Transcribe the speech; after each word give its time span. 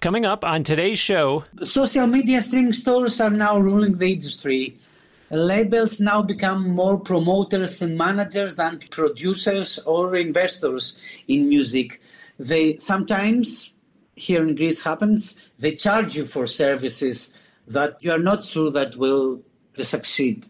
Coming 0.00 0.24
up 0.24 0.44
on 0.44 0.62
today's 0.62 1.00
show, 1.00 1.44
social 1.60 2.06
media 2.06 2.40
streaming 2.40 2.72
stores 2.72 3.20
are 3.20 3.30
now 3.30 3.58
ruling 3.58 3.98
the 3.98 4.12
industry. 4.12 4.78
Labels 5.28 5.98
now 5.98 6.22
become 6.22 6.70
more 6.70 7.00
promoters 7.00 7.82
and 7.82 7.98
managers 7.98 8.54
than 8.54 8.78
producers 8.90 9.80
or 9.80 10.14
investors 10.14 11.00
in 11.26 11.48
music. 11.48 12.00
They 12.38 12.76
sometimes, 12.76 13.74
here 14.14 14.46
in 14.46 14.54
Greece 14.54 14.82
happens, 14.82 15.34
they 15.58 15.74
charge 15.74 16.14
you 16.14 16.28
for 16.28 16.46
services 16.46 17.34
that 17.66 17.96
you 18.00 18.12
are 18.12 18.20
not 18.20 18.44
sure 18.44 18.70
that 18.70 18.94
will 18.94 19.42
succeed. 19.82 20.48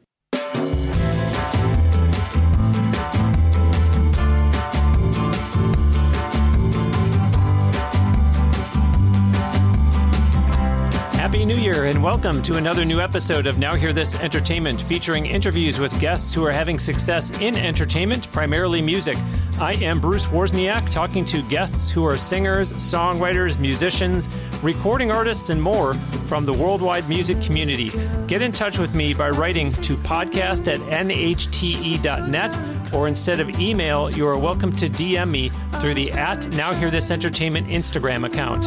Year 11.68 11.85
and 11.85 12.03
welcome 12.03 12.43
to 12.45 12.57
another 12.57 12.82
new 12.82 12.99
episode 12.99 13.46
of 13.46 13.58
Now 13.58 13.75
Hear 13.75 13.93
This 13.93 14.18
Entertainment, 14.18 14.81
featuring 14.81 15.26
interviews 15.26 15.79
with 15.79 16.00
guests 16.00 16.32
who 16.32 16.43
are 16.46 16.50
having 16.50 16.79
success 16.79 17.29
in 17.40 17.57
entertainment, 17.57 18.32
primarily 18.32 18.81
music. 18.81 19.18
I 19.61 19.75
am 19.75 20.00
Bruce 20.00 20.25
Wozniak, 20.29 20.90
talking 20.90 21.26
to 21.26 21.43
guests 21.43 21.90
who 21.90 22.07
are 22.07 22.17
singers, 22.17 22.73
songwriters, 22.73 23.59
musicians, 23.59 24.31
recording 24.62 25.11
artists, 25.11 25.50
and 25.50 25.61
more 25.61 25.93
from 26.26 26.46
the 26.46 26.54
worldwide 26.54 27.07
music 27.07 27.39
community. 27.43 27.90
Get 28.26 28.40
in 28.40 28.50
touch 28.50 28.79
with 28.79 28.95
me 28.95 29.12
by 29.12 29.29
writing 29.29 29.71
to 29.71 29.93
podcast 29.93 30.73
at 30.73 30.81
nhte.net, 30.81 32.95
or 32.95 33.09
instead 33.09 33.41
of 33.41 33.61
email, 33.61 34.11
you 34.11 34.27
are 34.27 34.39
welcome 34.39 34.75
to 34.77 34.89
DM 34.89 35.28
me 35.28 35.50
through 35.81 35.92
the 35.92 36.12
at 36.12 36.48
Now 36.53 36.73
Hear 36.73 36.91
This 36.91 37.11
Entertainment 37.11 37.69
Instagram 37.69 38.25
account. 38.25 38.64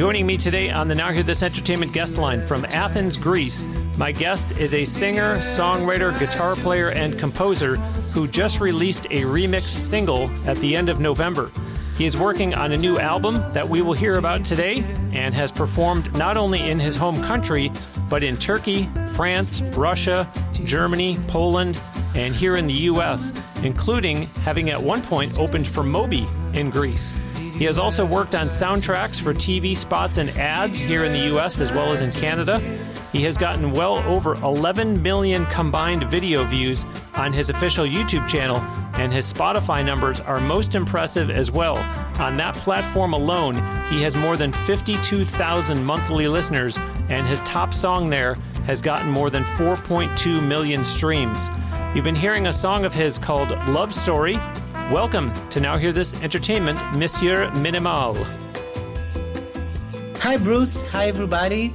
Joining 0.00 0.24
me 0.24 0.38
today 0.38 0.70
on 0.70 0.88
the 0.88 0.94
Now 0.94 1.12
Hear 1.12 1.22
This 1.22 1.42
Entertainment 1.42 1.92
guest 1.92 2.16
line 2.16 2.46
from 2.46 2.64
Athens, 2.64 3.18
Greece, 3.18 3.66
my 3.98 4.10
guest 4.10 4.52
is 4.52 4.72
a 4.72 4.82
singer, 4.82 5.36
songwriter, 5.36 6.18
guitar 6.18 6.54
player, 6.54 6.88
and 6.92 7.18
composer 7.18 7.76
who 8.14 8.26
just 8.26 8.60
released 8.60 9.04
a 9.10 9.24
remix 9.24 9.64
single 9.64 10.30
at 10.46 10.56
the 10.56 10.74
end 10.74 10.88
of 10.88 11.00
November. 11.00 11.50
He 11.98 12.06
is 12.06 12.16
working 12.16 12.54
on 12.54 12.72
a 12.72 12.78
new 12.78 12.98
album 12.98 13.34
that 13.52 13.68
we 13.68 13.82
will 13.82 13.92
hear 13.92 14.16
about 14.16 14.42
today 14.42 14.82
and 15.12 15.34
has 15.34 15.52
performed 15.52 16.10
not 16.16 16.38
only 16.38 16.70
in 16.70 16.80
his 16.80 16.96
home 16.96 17.22
country, 17.24 17.70
but 18.08 18.22
in 18.22 18.36
Turkey, 18.38 18.88
France, 19.12 19.60
Russia, 19.76 20.26
Germany, 20.64 21.18
Poland, 21.28 21.78
and 22.14 22.34
here 22.34 22.54
in 22.54 22.66
the 22.66 22.88
US, 22.88 23.54
including 23.64 24.28
having 24.44 24.70
at 24.70 24.82
one 24.82 25.02
point 25.02 25.38
opened 25.38 25.66
for 25.66 25.82
Moby 25.82 26.26
in 26.54 26.70
Greece. 26.70 27.12
He 27.60 27.66
has 27.66 27.78
also 27.78 28.06
worked 28.06 28.34
on 28.34 28.48
soundtracks 28.48 29.20
for 29.20 29.34
TV 29.34 29.76
spots 29.76 30.16
and 30.16 30.30
ads 30.38 30.78
here 30.78 31.04
in 31.04 31.12
the 31.12 31.36
US 31.36 31.60
as 31.60 31.70
well 31.70 31.92
as 31.92 32.00
in 32.00 32.10
Canada. 32.10 32.58
He 33.12 33.22
has 33.24 33.36
gotten 33.36 33.72
well 33.72 33.98
over 34.08 34.32
11 34.36 35.02
million 35.02 35.44
combined 35.44 36.04
video 36.04 36.42
views 36.44 36.86
on 37.16 37.34
his 37.34 37.50
official 37.50 37.84
YouTube 37.84 38.26
channel, 38.26 38.56
and 38.98 39.12
his 39.12 39.30
Spotify 39.30 39.84
numbers 39.84 40.20
are 40.20 40.40
most 40.40 40.74
impressive 40.74 41.28
as 41.28 41.50
well. 41.50 41.76
On 42.18 42.34
that 42.38 42.54
platform 42.54 43.12
alone, 43.12 43.56
he 43.90 44.00
has 44.00 44.16
more 44.16 44.38
than 44.38 44.54
52,000 44.54 45.84
monthly 45.84 46.28
listeners, 46.28 46.78
and 47.10 47.26
his 47.26 47.42
top 47.42 47.74
song 47.74 48.08
there 48.08 48.36
has 48.64 48.80
gotten 48.80 49.10
more 49.10 49.28
than 49.28 49.44
4.2 49.44 50.42
million 50.42 50.82
streams. 50.82 51.50
You've 51.94 52.04
been 52.04 52.14
hearing 52.14 52.46
a 52.46 52.52
song 52.54 52.86
of 52.86 52.94
his 52.94 53.18
called 53.18 53.50
Love 53.68 53.94
Story. 53.94 54.38
Welcome 54.90 55.32
to 55.50 55.60
Now 55.60 55.76
Hear 55.78 55.92
This 55.92 56.20
Entertainment, 56.20 56.80
Monsieur 56.98 57.48
Minimal. 57.52 58.16
Hi, 60.16 60.36
Bruce. 60.36 60.84
Hi, 60.88 61.06
everybody. 61.06 61.72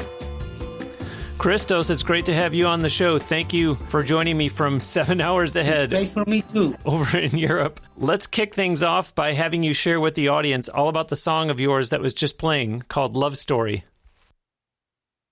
Christos, 1.38 1.90
it's 1.90 2.04
great 2.04 2.26
to 2.26 2.34
have 2.34 2.54
you 2.54 2.68
on 2.68 2.82
the 2.82 2.90
show. 2.90 3.18
Thank 3.18 3.54
you 3.54 3.76
for 3.76 4.04
joining 4.04 4.36
me 4.36 4.50
from 4.50 4.80
seven 4.82 5.22
hours 5.22 5.56
ahead. 5.56 5.94
It's 5.94 6.14
great 6.14 6.26
for 6.26 6.30
me 6.30 6.42
too. 6.42 6.76
Over 6.84 7.18
in 7.18 7.38
Europe. 7.38 7.80
Let's 7.96 8.28
kick 8.28 8.54
things 8.54 8.84
off 8.84 9.16
by 9.16 9.32
having 9.32 9.64
you 9.64 9.72
share 9.72 10.02
with 10.02 10.16
the 10.16 10.28
audience 10.28 10.68
all 10.68 10.90
about 10.90 11.08
the 11.08 11.16
song 11.16 11.50
of 11.50 11.58
yours 11.58 11.92
that 11.92 12.02
was 12.02 12.14
just 12.14 12.38
playing 12.38 12.84
called 12.90 13.16
Love 13.16 13.38
Story. 13.38 13.86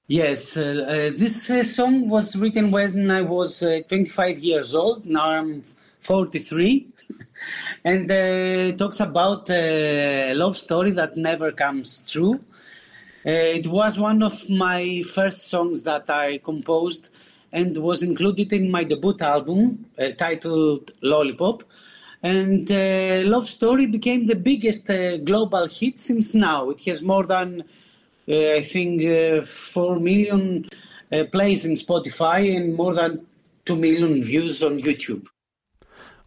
Yes, 0.08 0.56
uh, 0.56 0.62
uh, 0.62 1.18
this 1.18 1.50
uh, 1.50 1.66
song 1.66 2.08
was 2.08 2.38
written 2.38 2.72
when 2.72 3.12
I 3.12 3.24
was 3.24 3.62
uh, 3.62 3.82
25 3.90 4.40
years 4.40 4.74
old. 4.74 5.06
Now 5.06 5.26
I'm 5.26 5.64
43. 6.04 6.88
and 7.84 8.12
uh, 8.12 8.78
talks 8.78 9.00
about 9.00 9.50
a 9.50 10.34
love 10.34 10.58
story 10.58 10.92
that 10.92 11.18
never 11.18 11.52
comes 11.52 12.04
true. 12.08 12.40
Uh, 13.26 13.32
it 13.60 13.68
was 13.68 13.98
one 13.98 14.22
of 14.22 14.50
my 14.50 15.02
first 15.14 15.50
songs 15.50 15.84
that 15.84 16.10
I 16.10 16.40
composed 16.40 17.10
and 17.54 17.78
was 17.78 18.04
included 18.04 18.52
in 18.52 18.70
my 18.70 18.84
debut 18.84 19.16
album 19.22 19.86
uh, 19.98 20.12
titled 20.12 20.92
Lollipop. 21.02 21.64
And 22.22 22.70
uh, 22.72 23.22
Love 23.30 23.48
Story 23.50 23.86
became 23.86 24.28
the 24.28 24.36
biggest 24.36 24.90
uh, 24.90 25.18
global 25.18 25.68
hit 25.68 26.00
since 26.00 26.34
now. 26.34 26.70
It 26.70 26.84
has 26.86 27.02
more 27.02 27.26
than, 27.26 27.64
uh, 28.28 28.54
I 28.54 28.62
think, 28.62 29.46
4 29.46 30.00
million 30.00 30.70
plays 31.32 31.66
in 31.66 31.74
Spotify 31.74 32.56
and 32.56 32.76
more 32.76 32.94
than 32.94 33.26
2 33.66 33.76
million 33.76 34.24
views 34.24 34.64
on 34.64 34.82
YouTube. 34.82 35.28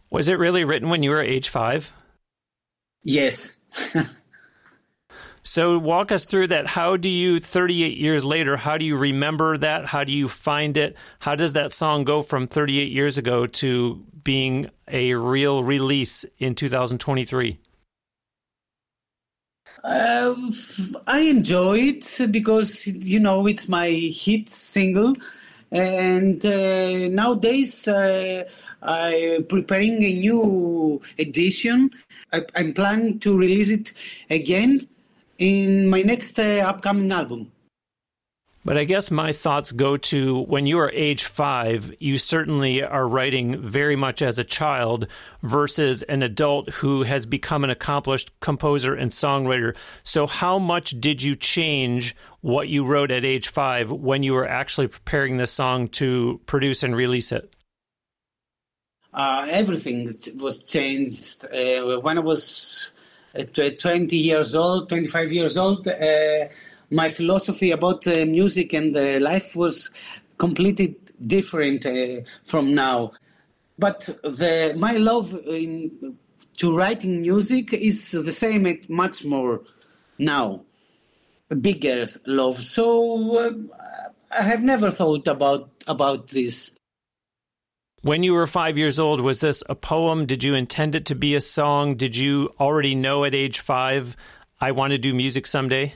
Was 0.09 0.27
it 0.27 0.39
really 0.39 0.63
written 0.63 0.89
when 0.89 1.03
you 1.03 1.11
were 1.11 1.21
age 1.21 1.49
five? 1.49 1.91
Yes. 3.03 3.51
so 5.43 5.77
walk 5.77 6.11
us 6.11 6.25
through 6.25 6.47
that. 6.47 6.67
How 6.67 6.97
do 6.97 7.09
you, 7.09 7.39
38 7.39 7.97
years 7.97 8.23
later, 8.23 8.57
how 8.57 8.77
do 8.77 8.85
you 8.85 8.97
remember 8.97 9.57
that? 9.57 9.85
How 9.85 10.03
do 10.03 10.13
you 10.13 10.27
find 10.27 10.77
it? 10.77 10.95
How 11.19 11.35
does 11.35 11.53
that 11.53 11.73
song 11.73 12.03
go 12.03 12.21
from 12.21 12.47
38 12.47 12.91
years 12.91 13.17
ago 13.17 13.47
to 13.47 14.03
being 14.23 14.69
a 14.87 15.13
real 15.13 15.63
release 15.63 16.25
in 16.37 16.55
2023? 16.55 17.59
Um, 19.83 20.53
I 21.05 21.19
enjoy 21.19 21.79
it 21.79 22.31
because 22.31 22.87
you 22.87 23.19
know 23.19 23.47
it's 23.47 23.69
my 23.69 23.89
hit 23.89 24.49
single, 24.49 25.15
and 25.71 26.45
uh, 26.45 27.07
nowadays 27.07 27.87
uh, 27.87 28.43
I'm 28.81 29.45
preparing 29.45 30.03
a 30.03 30.13
new 30.13 31.01
edition. 31.17 31.91
I, 32.31 32.43
am 32.55 32.73
planning 32.73 33.19
to 33.19 33.37
release 33.37 33.69
it 33.69 33.93
again 34.29 34.87
in 35.37 35.87
my 35.87 36.01
next 36.01 36.37
uh, 36.39 36.63
upcoming 36.65 37.11
album. 37.11 37.51
But 38.67 38.77
I 38.77 38.83
guess 38.83 39.09
my 39.09 39.31
thoughts 39.31 39.71
go 39.71 39.95
to 39.95 40.41
when 40.41 40.65
you 40.65 40.77
are 40.79 40.91
age 40.91 41.23
five, 41.23 41.93
you 42.01 42.17
certainly 42.17 42.83
are 42.83 43.07
writing 43.07 43.61
very 43.61 43.95
much 43.95 44.21
as 44.21 44.37
a 44.37 44.43
child 44.43 45.07
versus 45.41 46.01
an 46.01 46.21
adult 46.21 46.71
who 46.71 47.03
has 47.03 47.25
become 47.25 47.63
an 47.63 47.69
accomplished 47.69 48.37
composer 48.41 48.93
and 48.93 49.09
songwriter. 49.09 49.73
So, 50.03 50.27
how 50.27 50.59
much 50.59 50.99
did 50.99 51.23
you 51.23 51.33
change 51.33 52.13
what 52.41 52.67
you 52.67 52.83
wrote 52.83 53.09
at 53.09 53.23
age 53.23 53.47
five 53.47 53.89
when 53.89 54.21
you 54.21 54.33
were 54.33 54.45
actually 54.45 54.87
preparing 54.87 55.37
this 55.37 55.53
song 55.53 55.87
to 55.89 56.41
produce 56.45 56.83
and 56.83 56.93
release 56.93 57.31
it? 57.31 57.53
Uh, 59.17 59.47
everything 59.49 60.07
was 60.35 60.63
changed. 60.63 61.43
Uh, 61.45 61.99
when 62.01 62.19
I 62.19 62.21
was 62.21 62.91
uh, 63.37 63.43
20 63.43 64.15
years 64.15 64.53
old, 64.53 64.89
25 64.89 65.31
years 65.31 65.57
old, 65.57 65.87
my 66.91 67.09
philosophy 67.09 67.71
about 67.71 68.05
music 68.05 68.73
and 68.73 68.93
life 69.21 69.55
was 69.55 69.89
completely 70.37 70.97
different 71.25 71.85
from 72.45 72.75
now. 72.75 73.11
But 73.79 74.05
the, 74.23 74.75
my 74.77 74.93
love 74.93 75.33
in, 75.47 76.17
to 76.57 76.77
writing 76.77 77.21
music 77.21 77.73
is 77.73 78.11
the 78.11 78.31
same, 78.31 78.79
much 78.87 79.25
more 79.25 79.61
now, 80.19 80.61
bigger 81.59 82.05
love. 82.27 82.63
So 82.63 83.37
uh, 83.37 83.51
I 84.31 84.43
have 84.43 84.63
never 84.63 84.91
thought 84.91 85.27
about 85.27 85.71
about 85.87 86.27
this. 86.27 86.71
When 88.03 88.21
you 88.21 88.33
were 88.33 88.45
five 88.45 88.77
years 88.77 88.99
old, 88.99 89.21
was 89.21 89.39
this 89.39 89.63
a 89.67 89.73
poem? 89.73 90.27
Did 90.27 90.43
you 90.43 90.53
intend 90.53 90.93
it 90.93 91.05
to 91.07 91.15
be 91.15 91.33
a 91.33 91.41
song? 91.41 91.95
Did 91.95 92.15
you 92.15 92.53
already 92.59 92.93
know 92.93 93.25
at 93.25 93.33
age 93.33 93.59
five, 93.59 94.15
I 94.61 94.71
want 94.71 94.91
to 94.91 94.99
do 94.99 95.15
music 95.15 95.47
someday? 95.47 95.93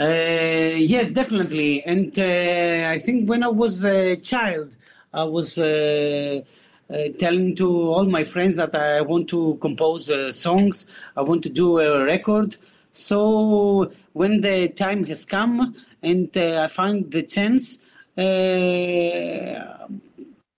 Uh, 0.00 0.76
yes, 0.76 1.10
definitely. 1.10 1.82
And 1.84 2.18
uh, 2.18 2.88
I 2.88 2.98
think 2.98 3.28
when 3.28 3.42
I 3.42 3.48
was 3.48 3.84
a 3.84 4.16
child, 4.16 4.70
I 5.12 5.24
was 5.24 5.58
uh, 5.58 6.40
uh 6.88 7.08
telling 7.18 7.54
to 7.56 7.68
all 7.92 8.06
my 8.06 8.24
friends 8.24 8.56
that 8.56 8.74
I 8.74 9.02
want 9.02 9.28
to 9.28 9.58
compose 9.60 10.10
uh, 10.10 10.32
songs, 10.32 10.86
I 11.14 11.22
want 11.22 11.42
to 11.42 11.50
do 11.50 11.78
a 11.78 12.04
record. 12.04 12.56
So 12.90 13.92
when 14.14 14.40
the 14.40 14.68
time 14.68 15.04
has 15.04 15.26
come 15.26 15.76
and 16.02 16.34
uh, 16.36 16.62
I 16.62 16.66
find 16.68 17.10
the 17.10 17.22
chance, 17.22 17.80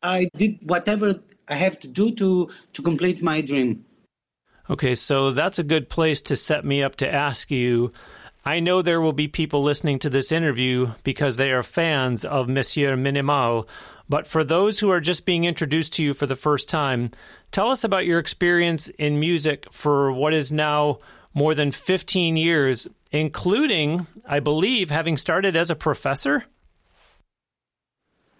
I 0.02 0.28
did 0.37 0.58
whatever 0.62 1.20
I 1.49 1.56
have 1.56 1.78
to 1.81 1.88
do 1.88 2.12
to 2.16 2.50
to 2.72 2.82
complete 2.82 3.22
my 3.22 3.40
dream. 3.40 3.84
Okay, 4.70 4.94
so 4.94 5.31
that's 5.31 5.58
a 5.58 5.64
good 5.64 5.88
place 5.88 6.20
to 6.22 6.37
set 6.37 6.64
me 6.64 6.82
up 6.82 6.96
to 6.96 7.12
ask 7.12 7.50
you. 7.50 7.93
I 8.44 8.58
know 8.58 8.82
there 8.82 9.00
will 9.00 9.12
be 9.12 9.28
people 9.28 9.62
listening 9.62 9.99
to 10.00 10.10
this 10.10 10.32
interview 10.32 10.93
because 11.04 11.37
they 11.37 11.52
are 11.52 11.62
fans 11.62 12.25
of 12.25 12.49
Monsieur 12.49 12.96
Minimal, 12.96 13.69
but 14.08 14.26
for 14.26 14.43
those 14.44 14.81
who 14.81 14.90
are 14.90 15.00
just 15.00 15.25
being 15.25 15.44
introduced 15.44 15.93
to 15.94 16.04
you 16.04 16.12
for 16.14 16.26
the 16.26 16.37
first 16.37 16.69
time, 16.69 17.10
tell 17.50 17.70
us 17.70 17.84
about 17.84 18.06
your 18.06 18.19
experience 18.19 18.88
in 18.88 19.20
music 19.20 19.72
for 19.72 20.10
what 20.10 20.34
is 20.34 20.50
now 20.50 20.99
more 21.34 21.54
than 21.54 21.70
15 21.70 22.37
years, 22.37 22.88
including, 23.10 24.06
I 24.26 24.40
believe, 24.40 24.90
having 24.90 25.16
started 25.16 25.56
as 25.56 25.70
a 25.70 25.76
professor? 25.76 26.44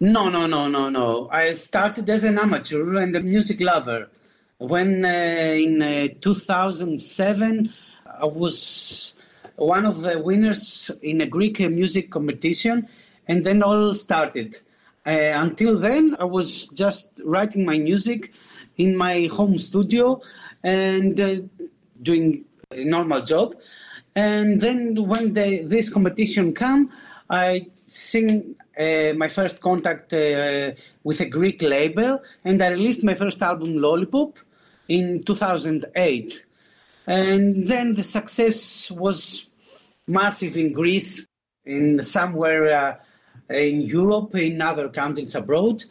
No, 0.03 0.27
no, 0.27 0.47
no, 0.47 0.67
no, 0.67 0.89
no. 0.89 1.29
I 1.31 1.53
started 1.53 2.09
as 2.09 2.25
an 2.25 2.37
amateur 2.37 2.97
and 2.97 3.15
a 3.15 3.21
music 3.21 3.61
lover. 3.61 4.09
When 4.57 5.05
uh, 5.05 5.07
in 5.07 5.81
uh, 5.81 6.09
2007, 6.19 7.73
I 8.19 8.25
was 8.25 9.13
one 9.55 9.85
of 9.85 10.01
the 10.01 10.19
winners 10.19 10.91
in 11.01 11.21
a 11.21 11.25
Greek 11.25 11.61
music 11.61 12.11
competition, 12.11 12.89
and 13.29 13.45
then 13.45 13.63
all 13.63 13.93
started. 13.93 14.57
Uh, 15.05 15.31
until 15.35 15.79
then, 15.79 16.17
I 16.19 16.25
was 16.25 16.67
just 16.67 17.21
writing 17.23 17.63
my 17.63 17.77
music 17.77 18.33
in 18.75 18.97
my 18.97 19.29
home 19.31 19.57
studio 19.57 20.19
and 20.65 21.17
uh, 21.17 21.35
doing 22.01 22.43
a 22.71 22.83
normal 22.83 23.21
job. 23.21 23.55
And 24.17 24.59
then 24.59 25.07
when 25.07 25.31
the, 25.33 25.63
this 25.63 25.93
competition 25.93 26.53
came, 26.53 26.91
I 27.29 27.67
sing 27.87 28.57
uh, 28.77 29.13
my 29.15 29.29
first 29.29 29.61
contact 29.61 30.13
uh, 30.13 30.71
with 31.03 31.19
a 31.19 31.25
Greek 31.25 31.61
label, 31.61 32.21
and 32.43 32.61
I 32.61 32.69
released 32.69 33.03
my 33.03 33.15
first 33.15 33.41
album, 33.41 33.77
Lollipop, 33.77 34.37
in 34.87 35.21
2008. 35.23 36.45
And 37.05 37.67
then 37.67 37.95
the 37.95 38.03
success 38.03 38.89
was 38.91 39.49
massive 40.07 40.57
in 40.57 40.73
Greece, 40.73 41.27
in 41.65 42.01
somewhere 42.01 42.73
uh, 42.73 42.95
in 43.49 43.81
Europe, 43.81 44.35
in 44.35 44.61
other 44.61 44.89
countries 44.89 45.35
abroad. 45.35 45.83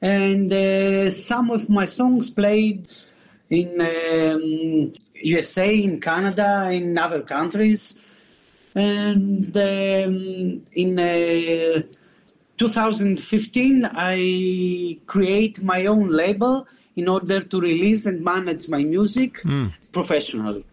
And 0.00 0.52
uh, 0.52 1.10
some 1.10 1.50
of 1.50 1.68
my 1.68 1.84
songs 1.84 2.30
played 2.30 2.88
in 3.50 3.80
um, 3.80 4.92
USA, 5.14 5.76
in 5.76 6.00
Canada, 6.00 6.70
in 6.72 6.96
other 6.96 7.22
countries. 7.22 7.98
And 8.74 9.54
um, 9.56 10.64
in 10.72 10.98
uh, 10.98 11.82
2015, 12.60 13.88
I 13.90 14.98
create 15.06 15.62
my 15.62 15.86
own 15.86 16.10
label 16.10 16.68
in 16.94 17.08
order 17.08 17.40
to 17.40 17.58
release 17.58 18.04
and 18.04 18.22
manage 18.22 18.68
my 18.68 18.84
music 18.84 19.36
mm. 19.44 19.72
professionally. 19.92 20.66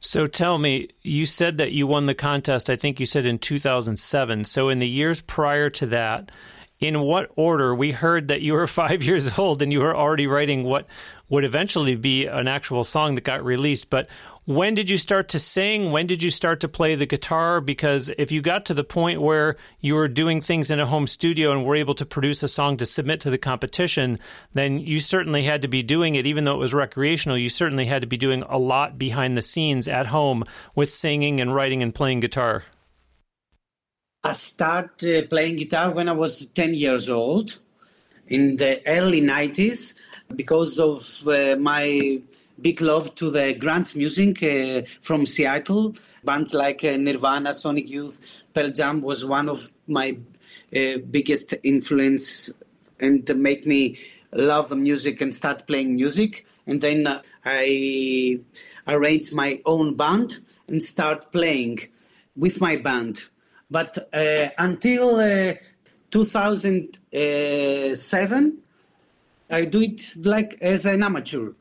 So 0.00 0.26
tell 0.26 0.56
me, 0.56 0.88
you 1.02 1.26
said 1.26 1.58
that 1.58 1.72
you 1.72 1.86
won 1.86 2.06
the 2.06 2.14
contest, 2.14 2.70
I 2.70 2.76
think 2.76 2.98
you 2.98 3.04
said 3.04 3.26
in 3.26 3.38
2007. 3.38 4.44
So 4.44 4.70
in 4.70 4.78
the 4.78 4.88
years 4.88 5.20
prior 5.20 5.68
to 5.68 5.86
that, 5.88 6.32
in 6.80 7.00
what 7.00 7.30
order? 7.36 7.74
We 7.74 7.92
heard 7.92 8.28
that 8.28 8.40
you 8.40 8.54
were 8.54 8.66
five 8.82 9.02
years 9.02 9.38
old 9.38 9.60
and 9.60 9.70
you 9.70 9.80
were 9.80 9.94
already 9.94 10.26
writing 10.26 10.64
what 10.64 10.86
would 11.28 11.44
eventually 11.44 11.96
be 11.96 12.24
an 12.24 12.48
actual 12.48 12.84
song 12.84 13.16
that 13.16 13.24
got 13.24 13.44
released. 13.44 13.90
But 13.90 14.08
when 14.46 14.74
did 14.74 14.88
you 14.88 14.96
start 14.96 15.28
to 15.30 15.40
sing? 15.40 15.90
When 15.90 16.06
did 16.06 16.22
you 16.22 16.30
start 16.30 16.60
to 16.60 16.68
play 16.68 16.94
the 16.94 17.04
guitar? 17.04 17.60
Because 17.60 18.10
if 18.16 18.30
you 18.30 18.40
got 18.40 18.64
to 18.66 18.74
the 18.74 18.84
point 18.84 19.20
where 19.20 19.56
you 19.80 19.96
were 19.96 20.06
doing 20.06 20.40
things 20.40 20.70
in 20.70 20.78
a 20.78 20.86
home 20.86 21.08
studio 21.08 21.50
and 21.50 21.64
were 21.64 21.74
able 21.74 21.96
to 21.96 22.06
produce 22.06 22.44
a 22.44 22.48
song 22.48 22.76
to 22.76 22.86
submit 22.86 23.18
to 23.20 23.30
the 23.30 23.38
competition, 23.38 24.20
then 24.54 24.78
you 24.78 25.00
certainly 25.00 25.42
had 25.42 25.62
to 25.62 25.68
be 25.68 25.82
doing 25.82 26.14
it, 26.14 26.26
even 26.26 26.44
though 26.44 26.54
it 26.54 26.60
was 26.60 26.72
recreational, 26.72 27.36
you 27.36 27.48
certainly 27.48 27.86
had 27.86 28.02
to 28.02 28.06
be 28.06 28.16
doing 28.16 28.44
a 28.48 28.56
lot 28.56 28.96
behind 28.98 29.36
the 29.36 29.42
scenes 29.42 29.88
at 29.88 30.06
home 30.06 30.44
with 30.76 30.90
singing 30.92 31.40
and 31.40 31.52
writing 31.52 31.82
and 31.82 31.92
playing 31.92 32.20
guitar. 32.20 32.62
I 34.22 34.32
started 34.32 35.28
playing 35.28 35.56
guitar 35.56 35.90
when 35.90 36.08
I 36.08 36.12
was 36.12 36.46
10 36.46 36.74
years 36.74 37.10
old 37.10 37.58
in 38.28 38.56
the 38.56 38.80
early 38.86 39.22
90s 39.22 39.94
because 40.36 40.78
of 40.78 41.26
uh, 41.26 41.56
my 41.56 42.20
big 42.60 42.80
love 42.80 43.14
to 43.16 43.30
the 43.30 43.54
grunge 43.54 43.96
music 43.96 44.42
uh, 44.42 44.82
from 45.00 45.26
Seattle. 45.26 45.94
Bands 46.24 46.54
like 46.54 46.82
uh, 46.84 46.96
Nirvana, 46.96 47.54
Sonic 47.54 47.88
Youth, 47.88 48.20
Pearl 48.54 48.70
Jam 48.70 49.02
was 49.02 49.24
one 49.24 49.48
of 49.48 49.72
my 49.86 50.18
uh, 50.74 50.96
biggest 51.10 51.54
influence 51.62 52.50
and 52.98 53.30
make 53.36 53.64
me 53.66 53.96
love 54.32 54.70
the 54.70 54.76
music 54.76 55.20
and 55.20 55.32
start 55.34 55.66
playing 55.66 55.94
music. 55.94 56.46
And 56.66 56.80
then 56.80 57.06
uh, 57.06 57.20
I 57.44 58.40
arranged 58.88 59.34
my 59.34 59.60
own 59.64 59.94
band 59.94 60.40
and 60.68 60.82
start 60.82 61.30
playing 61.30 61.78
with 62.34 62.60
my 62.60 62.74
band. 62.76 63.20
But 63.70 64.08
uh, 64.12 64.48
until 64.58 65.14
uh, 65.16 65.54
2007, 66.10 68.58
I 69.48 69.64
do 69.64 69.80
it 69.80 70.16
like 70.24 70.58
as 70.60 70.86
an 70.86 71.04
amateur 71.04 71.52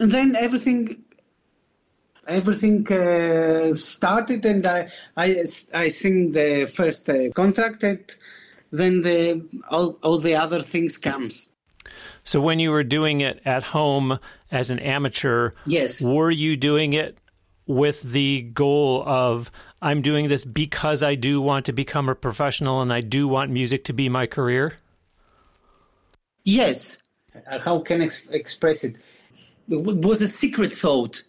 and 0.00 0.10
then 0.10 0.34
everything 0.34 1.04
everything 2.26 2.90
uh, 2.92 3.74
started 3.74 4.44
and 4.44 4.66
I, 4.66 4.90
I, 5.16 5.44
I 5.74 5.88
sing 5.88 6.32
the 6.32 6.66
first 6.66 7.08
uh, 7.10 7.30
contract 7.34 7.82
and 7.82 8.04
then 8.70 9.02
the 9.02 9.48
all, 9.68 9.98
all 10.02 10.18
the 10.18 10.34
other 10.34 10.62
things 10.62 10.96
comes. 10.96 11.50
So 12.24 12.40
when 12.40 12.60
you 12.60 12.70
were 12.70 12.84
doing 12.84 13.20
it 13.20 13.40
at 13.44 13.62
home 13.62 14.18
as 14.50 14.70
an 14.70 14.78
amateur 14.78 15.52
yes. 15.66 16.00
were 16.00 16.30
you 16.30 16.56
doing 16.56 16.92
it 16.92 17.18
with 17.66 18.02
the 18.02 18.42
goal 18.52 19.04
of 19.06 19.52
i'm 19.80 20.02
doing 20.02 20.26
this 20.26 20.44
because 20.44 21.04
i 21.04 21.14
do 21.14 21.40
want 21.40 21.64
to 21.66 21.72
become 21.72 22.08
a 22.08 22.16
professional 22.16 22.82
and 22.82 22.92
i 22.92 23.00
do 23.00 23.28
want 23.28 23.48
music 23.48 23.84
to 23.84 23.92
be 23.92 24.08
my 24.08 24.26
career 24.26 24.74
yes. 26.42 26.98
How 27.60 27.78
can 27.78 28.02
I 28.02 28.06
ex- 28.06 28.26
express 28.30 28.82
it 28.82 28.96
it 29.70 30.04
was 30.04 30.20
a 30.22 30.28
secret 30.28 30.72
thought. 30.72 31.22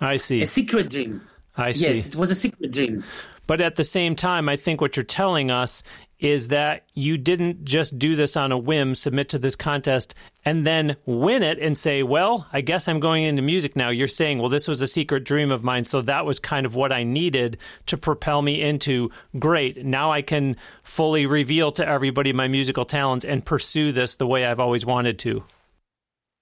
I 0.00 0.16
see. 0.16 0.42
A 0.42 0.46
secret 0.46 0.90
dream. 0.90 1.22
I 1.56 1.72
see. 1.72 1.86
Yes, 1.86 2.06
it 2.06 2.16
was 2.16 2.30
a 2.30 2.34
secret 2.34 2.72
dream. 2.72 3.04
But 3.46 3.60
at 3.60 3.76
the 3.76 3.84
same 3.84 4.16
time, 4.16 4.48
I 4.48 4.56
think 4.56 4.80
what 4.80 4.96
you're 4.96 5.04
telling 5.04 5.50
us 5.50 5.82
is 6.18 6.48
that 6.48 6.84
you 6.94 7.18
didn't 7.18 7.64
just 7.64 7.98
do 7.98 8.16
this 8.16 8.36
on 8.36 8.50
a 8.50 8.56
whim, 8.56 8.94
submit 8.94 9.28
to 9.28 9.38
this 9.38 9.56
contest, 9.56 10.14
and 10.44 10.66
then 10.66 10.96
win 11.04 11.42
it 11.42 11.58
and 11.58 11.76
say, 11.76 12.02
well, 12.02 12.46
I 12.52 12.62
guess 12.62 12.88
I'm 12.88 13.00
going 13.00 13.24
into 13.24 13.42
music 13.42 13.76
now. 13.76 13.90
You're 13.90 14.08
saying, 14.08 14.38
well, 14.38 14.48
this 14.48 14.66
was 14.66 14.80
a 14.80 14.86
secret 14.86 15.24
dream 15.24 15.50
of 15.50 15.62
mine. 15.62 15.84
So 15.84 16.00
that 16.02 16.24
was 16.24 16.38
kind 16.38 16.64
of 16.64 16.74
what 16.74 16.92
I 16.92 17.02
needed 17.02 17.58
to 17.86 17.98
propel 17.98 18.40
me 18.40 18.62
into 18.62 19.10
great. 19.38 19.84
Now 19.84 20.12
I 20.12 20.22
can 20.22 20.56
fully 20.82 21.26
reveal 21.26 21.72
to 21.72 21.86
everybody 21.86 22.32
my 22.32 22.48
musical 22.48 22.86
talents 22.86 23.24
and 23.24 23.44
pursue 23.44 23.92
this 23.92 24.14
the 24.14 24.26
way 24.26 24.46
I've 24.46 24.60
always 24.60 24.86
wanted 24.86 25.18
to. 25.20 25.44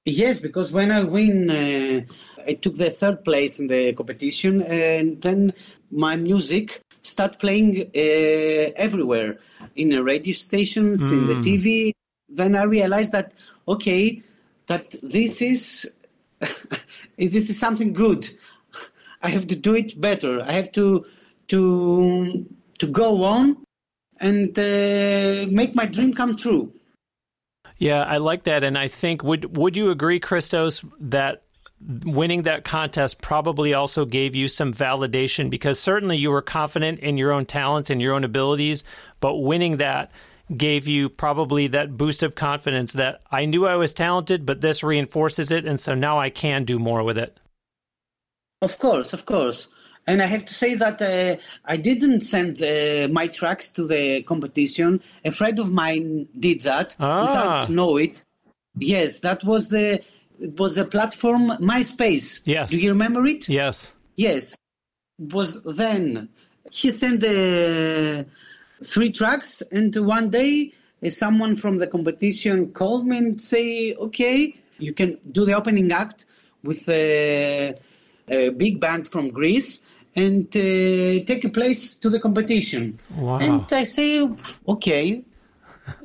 Yes, 0.04 0.40
because 0.40 0.72
when 0.72 0.90
I 0.90 1.04
win, 1.04 1.48
uh, 1.48 2.00
I 2.44 2.54
took 2.54 2.74
the 2.74 2.90
third 2.90 3.24
place 3.24 3.60
in 3.60 3.68
the 3.68 3.92
competition, 3.92 4.60
and 4.62 5.20
then 5.22 5.52
my 5.92 6.16
music 6.16 6.82
start 7.02 7.38
playing 7.38 7.82
uh, 7.94 8.72
everywhere 8.76 9.38
in 9.76 9.90
the 9.90 10.02
radio 10.02 10.34
stations, 10.34 11.02
mm. 11.02 11.12
in 11.12 11.26
the 11.26 11.34
hmm. 11.34 11.40
TV. 11.40 11.92
Then 12.28 12.56
I 12.56 12.64
realized 12.64 13.12
that 13.12 13.34
okay, 13.68 14.22
that 14.66 14.94
this 15.02 15.40
is 15.40 15.92
this 17.16 17.48
is 17.48 17.58
something 17.58 17.92
good. 17.92 18.28
I 19.22 19.28
have 19.28 19.46
to 19.48 19.56
do 19.56 19.74
it 19.74 20.00
better. 20.00 20.42
I 20.42 20.52
have 20.52 20.72
to 20.72 21.04
to 21.48 22.44
to 22.78 22.86
go 22.88 23.22
on 23.22 23.62
and 24.18 24.58
uh, 24.58 25.46
make 25.48 25.76
my 25.76 25.86
dream 25.86 26.12
come 26.12 26.36
true. 26.36 26.72
Yeah, 27.82 28.04
I 28.04 28.18
like 28.18 28.44
that, 28.44 28.62
and 28.62 28.78
I 28.78 28.86
think 28.86 29.24
would 29.24 29.56
would 29.56 29.76
you 29.76 29.90
agree, 29.90 30.20
Christos, 30.20 30.84
that 31.00 31.42
winning 32.04 32.42
that 32.42 32.62
contest 32.64 33.20
probably 33.20 33.74
also 33.74 34.04
gave 34.04 34.36
you 34.36 34.46
some 34.46 34.72
validation 34.72 35.50
because 35.50 35.80
certainly 35.80 36.16
you 36.16 36.30
were 36.30 36.42
confident 36.42 37.00
in 37.00 37.18
your 37.18 37.32
own 37.32 37.44
talents 37.44 37.90
and 37.90 38.00
your 38.00 38.14
own 38.14 38.22
abilities, 38.22 38.84
but 39.18 39.38
winning 39.38 39.78
that 39.78 40.12
gave 40.56 40.86
you 40.86 41.08
probably 41.08 41.66
that 41.66 41.96
boost 41.96 42.22
of 42.22 42.36
confidence 42.36 42.92
that 42.92 43.20
I 43.32 43.46
knew 43.46 43.66
I 43.66 43.74
was 43.74 43.92
talented, 43.92 44.46
but 44.46 44.60
this 44.60 44.84
reinforces 44.84 45.50
it, 45.50 45.66
and 45.66 45.80
so 45.80 45.96
now 45.96 46.20
I 46.20 46.30
can 46.30 46.62
do 46.62 46.78
more 46.78 47.02
with 47.02 47.18
it. 47.18 47.40
Of 48.60 48.78
course, 48.78 49.12
of 49.12 49.26
course. 49.26 49.66
And 50.06 50.20
I 50.20 50.26
have 50.26 50.44
to 50.46 50.54
say 50.54 50.74
that 50.74 51.00
uh, 51.00 51.36
I 51.64 51.76
didn't 51.76 52.22
send 52.22 52.60
uh, 52.60 53.08
my 53.12 53.28
tracks 53.28 53.70
to 53.72 53.86
the 53.86 54.22
competition. 54.22 55.00
A 55.24 55.30
friend 55.30 55.58
of 55.58 55.72
mine 55.72 56.28
did 56.38 56.62
that 56.62 56.96
ah. 56.98 57.22
without 57.22 57.70
know 57.70 57.96
it. 57.96 58.24
Yes, 58.76 59.20
that 59.20 59.44
was 59.44 59.68
the 59.68 60.02
it 60.40 60.58
was 60.58 60.76
a 60.76 60.84
platform 60.84 61.50
MySpace. 61.58 62.40
Yes. 62.44 62.70
Do 62.70 62.76
you 62.78 62.90
remember 62.90 63.24
it? 63.26 63.48
Yes. 63.48 63.92
Yes. 64.16 64.56
It 65.20 65.32
was 65.32 65.62
then 65.62 66.28
he 66.70 66.90
sent 66.90 67.22
uh, 67.22 68.24
three 68.84 69.12
tracks, 69.12 69.62
and 69.70 69.94
one 69.94 70.30
day 70.30 70.72
if 71.00 71.14
someone 71.14 71.54
from 71.54 71.76
the 71.76 71.86
competition 71.86 72.72
called 72.72 73.06
me 73.06 73.18
and 73.18 73.42
say, 73.42 73.94
okay, 73.94 74.56
you 74.78 74.92
can 74.92 75.18
do 75.30 75.44
the 75.44 75.52
opening 75.52 75.92
act 75.92 76.24
with 76.62 76.88
a, 76.88 77.74
a 78.28 78.48
big 78.50 78.80
band 78.80 79.06
from 79.06 79.30
Greece 79.30 79.82
and 80.14 80.46
uh, 80.48 81.24
take 81.24 81.44
a 81.44 81.48
place 81.48 81.94
to 81.94 82.10
the 82.10 82.20
competition. 82.20 82.98
Wow. 83.16 83.38
And 83.38 83.72
I 83.72 83.84
say, 83.84 84.28
okay, 84.68 85.24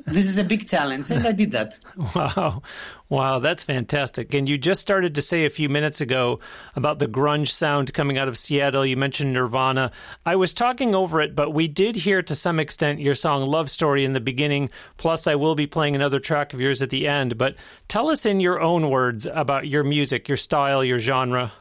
this 0.06 0.26
is 0.26 0.38
a 0.38 0.44
big 0.44 0.66
challenge, 0.66 1.10
and 1.10 1.26
I 1.26 1.32
did 1.32 1.52
that. 1.52 1.78
Wow. 2.14 2.62
Wow, 3.10 3.38
that's 3.38 3.64
fantastic. 3.64 4.34
And 4.34 4.46
you 4.46 4.58
just 4.58 4.82
started 4.82 5.14
to 5.14 5.22
say 5.22 5.46
a 5.46 5.50
few 5.50 5.70
minutes 5.70 6.02
ago 6.02 6.40
about 6.76 6.98
the 6.98 7.06
grunge 7.06 7.48
sound 7.48 7.94
coming 7.94 8.18
out 8.18 8.28
of 8.28 8.36
Seattle. 8.36 8.84
You 8.84 8.98
mentioned 8.98 9.32
Nirvana. 9.32 9.92
I 10.26 10.36
was 10.36 10.52
talking 10.52 10.94
over 10.94 11.22
it, 11.22 11.34
but 11.34 11.54
we 11.54 11.68
did 11.68 11.96
hear 11.96 12.20
to 12.22 12.34
some 12.34 12.60
extent 12.60 13.00
your 13.00 13.14
song 13.14 13.46
Love 13.46 13.70
Story 13.70 14.04
in 14.04 14.12
the 14.12 14.20
beginning. 14.20 14.68
Plus, 14.98 15.26
I 15.26 15.36
will 15.36 15.54
be 15.54 15.66
playing 15.66 15.94
another 15.96 16.20
track 16.20 16.52
of 16.52 16.60
yours 16.60 16.82
at 16.82 16.90
the 16.90 17.08
end. 17.08 17.38
But 17.38 17.56
tell 17.88 18.10
us 18.10 18.26
in 18.26 18.40
your 18.40 18.60
own 18.60 18.90
words 18.90 19.24
about 19.24 19.66
your 19.66 19.84
music, 19.84 20.28
your 20.28 20.36
style, 20.36 20.84
your 20.84 20.98
genre. 20.98 21.52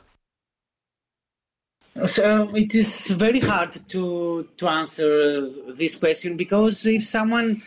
So 2.05 2.55
it 2.55 2.75
is 2.75 3.07
very 3.07 3.39
hard 3.39 3.71
to 3.89 4.47
to 4.57 4.67
answer 4.67 5.49
this 5.73 5.95
question 5.95 6.37
because 6.37 6.85
if 6.85 7.03
someone 7.03 7.63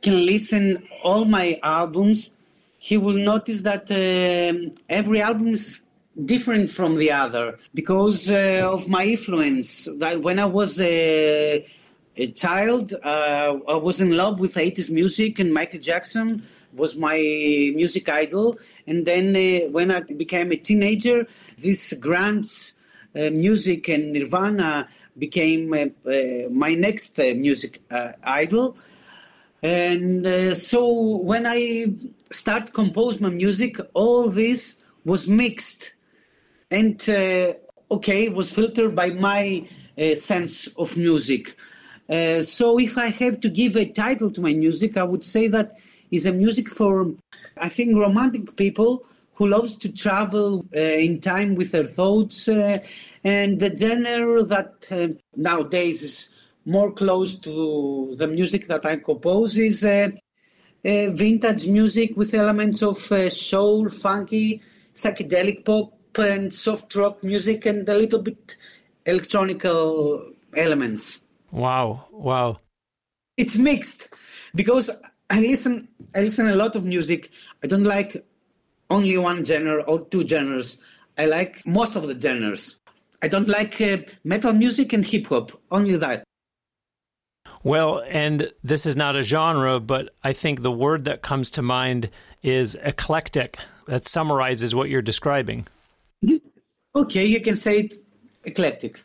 can 0.00 0.24
listen 0.24 0.88
all 1.02 1.26
my 1.26 1.60
albums, 1.62 2.30
he 2.78 2.96
will 2.96 3.18
notice 3.18 3.60
that 3.62 3.90
uh, 3.90 4.70
every 4.88 5.20
album 5.20 5.48
is 5.48 5.80
different 6.24 6.70
from 6.70 6.96
the 6.96 7.10
other 7.10 7.58
because 7.74 8.30
uh, 8.30 8.62
of 8.64 8.88
my 8.88 9.04
influence. 9.04 9.88
That 9.98 10.22
when 10.22 10.38
I 10.38 10.46
was 10.46 10.80
a, 10.80 11.66
a 12.16 12.26
child, 12.32 12.94
uh, 12.94 13.58
I 13.68 13.76
was 13.76 14.00
in 14.00 14.16
love 14.16 14.40
with 14.40 14.54
80s 14.54 14.90
music, 14.90 15.38
and 15.38 15.52
Michael 15.52 15.80
Jackson 15.80 16.42
was 16.72 16.96
my 16.96 17.18
music 17.74 18.08
idol. 18.08 18.58
And 18.86 19.04
then 19.04 19.36
uh, 19.36 19.68
when 19.70 19.90
I 19.90 20.00
became 20.00 20.50
a 20.52 20.56
teenager, 20.56 21.26
this 21.58 21.92
grunge 21.94 22.72
uh, 22.72 22.75
music 23.32 23.88
and 23.88 24.12
Nirvana 24.12 24.88
became 25.18 25.72
uh, 25.72 26.10
uh, 26.10 26.48
my 26.50 26.74
next 26.74 27.18
music 27.18 27.82
idol. 28.22 28.76
And 29.62 30.56
so 30.56 31.16
when 31.16 31.46
I 31.46 31.94
start 32.30 32.72
compose 32.72 33.20
my 33.20 33.30
music, 33.30 33.78
all 33.94 34.28
this 34.28 34.82
was 35.04 35.26
mixed 35.28 35.92
and 36.70 37.00
okay 37.90 38.28
was 38.28 38.50
filtered 38.50 38.94
by 38.94 39.10
my 39.10 39.66
sense 40.14 40.68
of 40.76 40.96
music. 40.96 41.56
Uh, 42.08 42.42
so 42.42 42.78
if 42.78 42.96
I 42.96 43.08
have 43.08 43.40
to 43.40 43.48
give 43.48 43.76
a 43.76 43.84
title 43.84 44.30
to 44.30 44.40
my 44.40 44.52
music, 44.52 44.96
I 44.96 45.02
would 45.02 45.24
say 45.24 45.48
that 45.48 45.76
is 46.10 46.26
a 46.26 46.32
music 46.32 46.70
for, 46.70 47.12
I 47.56 47.68
think, 47.68 47.96
romantic 47.96 48.56
people 48.56 49.04
who 49.36 49.46
loves 49.46 49.76
to 49.76 49.92
travel 49.92 50.66
uh, 50.74 50.80
in 50.80 51.20
time 51.20 51.54
with 51.54 51.72
their 51.72 51.86
thoughts. 51.86 52.48
Uh, 52.48 52.78
and 53.22 53.60
the 53.60 53.74
genre 53.76 54.42
that 54.42 54.86
uh, 54.90 55.08
nowadays 55.36 56.02
is 56.02 56.34
more 56.64 56.90
close 56.90 57.38
to 57.38 58.14
the 58.16 58.26
music 58.26 58.66
that 58.66 58.84
I 58.84 58.96
compose 58.96 59.58
is 59.58 59.84
uh, 59.84 60.08
uh, 60.84 61.10
vintage 61.10 61.66
music 61.66 62.16
with 62.16 62.34
elements 62.34 62.82
of 62.82 63.12
uh, 63.12 63.28
soul, 63.30 63.88
funky, 63.90 64.62
psychedelic 64.94 65.64
pop, 65.64 65.92
and 66.18 66.52
soft 66.52 66.94
rock 66.94 67.22
music, 67.22 67.66
and 67.66 67.86
a 67.88 67.94
little 67.94 68.20
bit 68.20 68.56
electronical 69.04 70.30
elements. 70.56 71.20
Wow! 71.50 72.06
Wow! 72.10 72.60
It's 73.36 73.56
mixed 73.56 74.08
because 74.54 74.90
I 75.28 75.40
listen. 75.40 75.88
I 76.14 76.22
listen 76.22 76.48
a 76.48 76.56
lot 76.56 76.74
of 76.74 76.84
music. 76.84 77.30
I 77.62 77.66
don't 77.66 77.84
like 77.84 78.24
only 78.90 79.16
one 79.18 79.44
genre 79.44 79.82
or 79.82 80.00
two 80.06 80.26
genres. 80.26 80.78
I 81.18 81.26
like 81.26 81.66
most 81.66 81.96
of 81.96 82.06
the 82.06 82.18
genres. 82.18 82.78
I 83.22 83.28
don't 83.28 83.48
like 83.48 83.80
uh, 83.80 83.98
metal 84.24 84.52
music 84.52 84.92
and 84.92 85.04
hip 85.04 85.26
hop, 85.26 85.52
only 85.70 85.96
that. 85.96 86.24
Well, 87.64 88.02
and 88.06 88.52
this 88.62 88.86
is 88.86 88.94
not 88.94 89.16
a 89.16 89.22
genre, 89.22 89.80
but 89.80 90.10
I 90.22 90.32
think 90.32 90.62
the 90.62 90.70
word 90.70 91.04
that 91.06 91.22
comes 91.22 91.50
to 91.52 91.62
mind 91.62 92.10
is 92.42 92.76
eclectic. 92.76 93.58
That 93.86 94.06
summarizes 94.06 94.74
what 94.74 94.88
you're 94.88 95.02
describing. 95.02 95.66
Okay, 96.94 97.24
you 97.24 97.40
can 97.40 97.56
say 97.56 97.80
it 97.80 97.94
eclectic. 98.44 99.00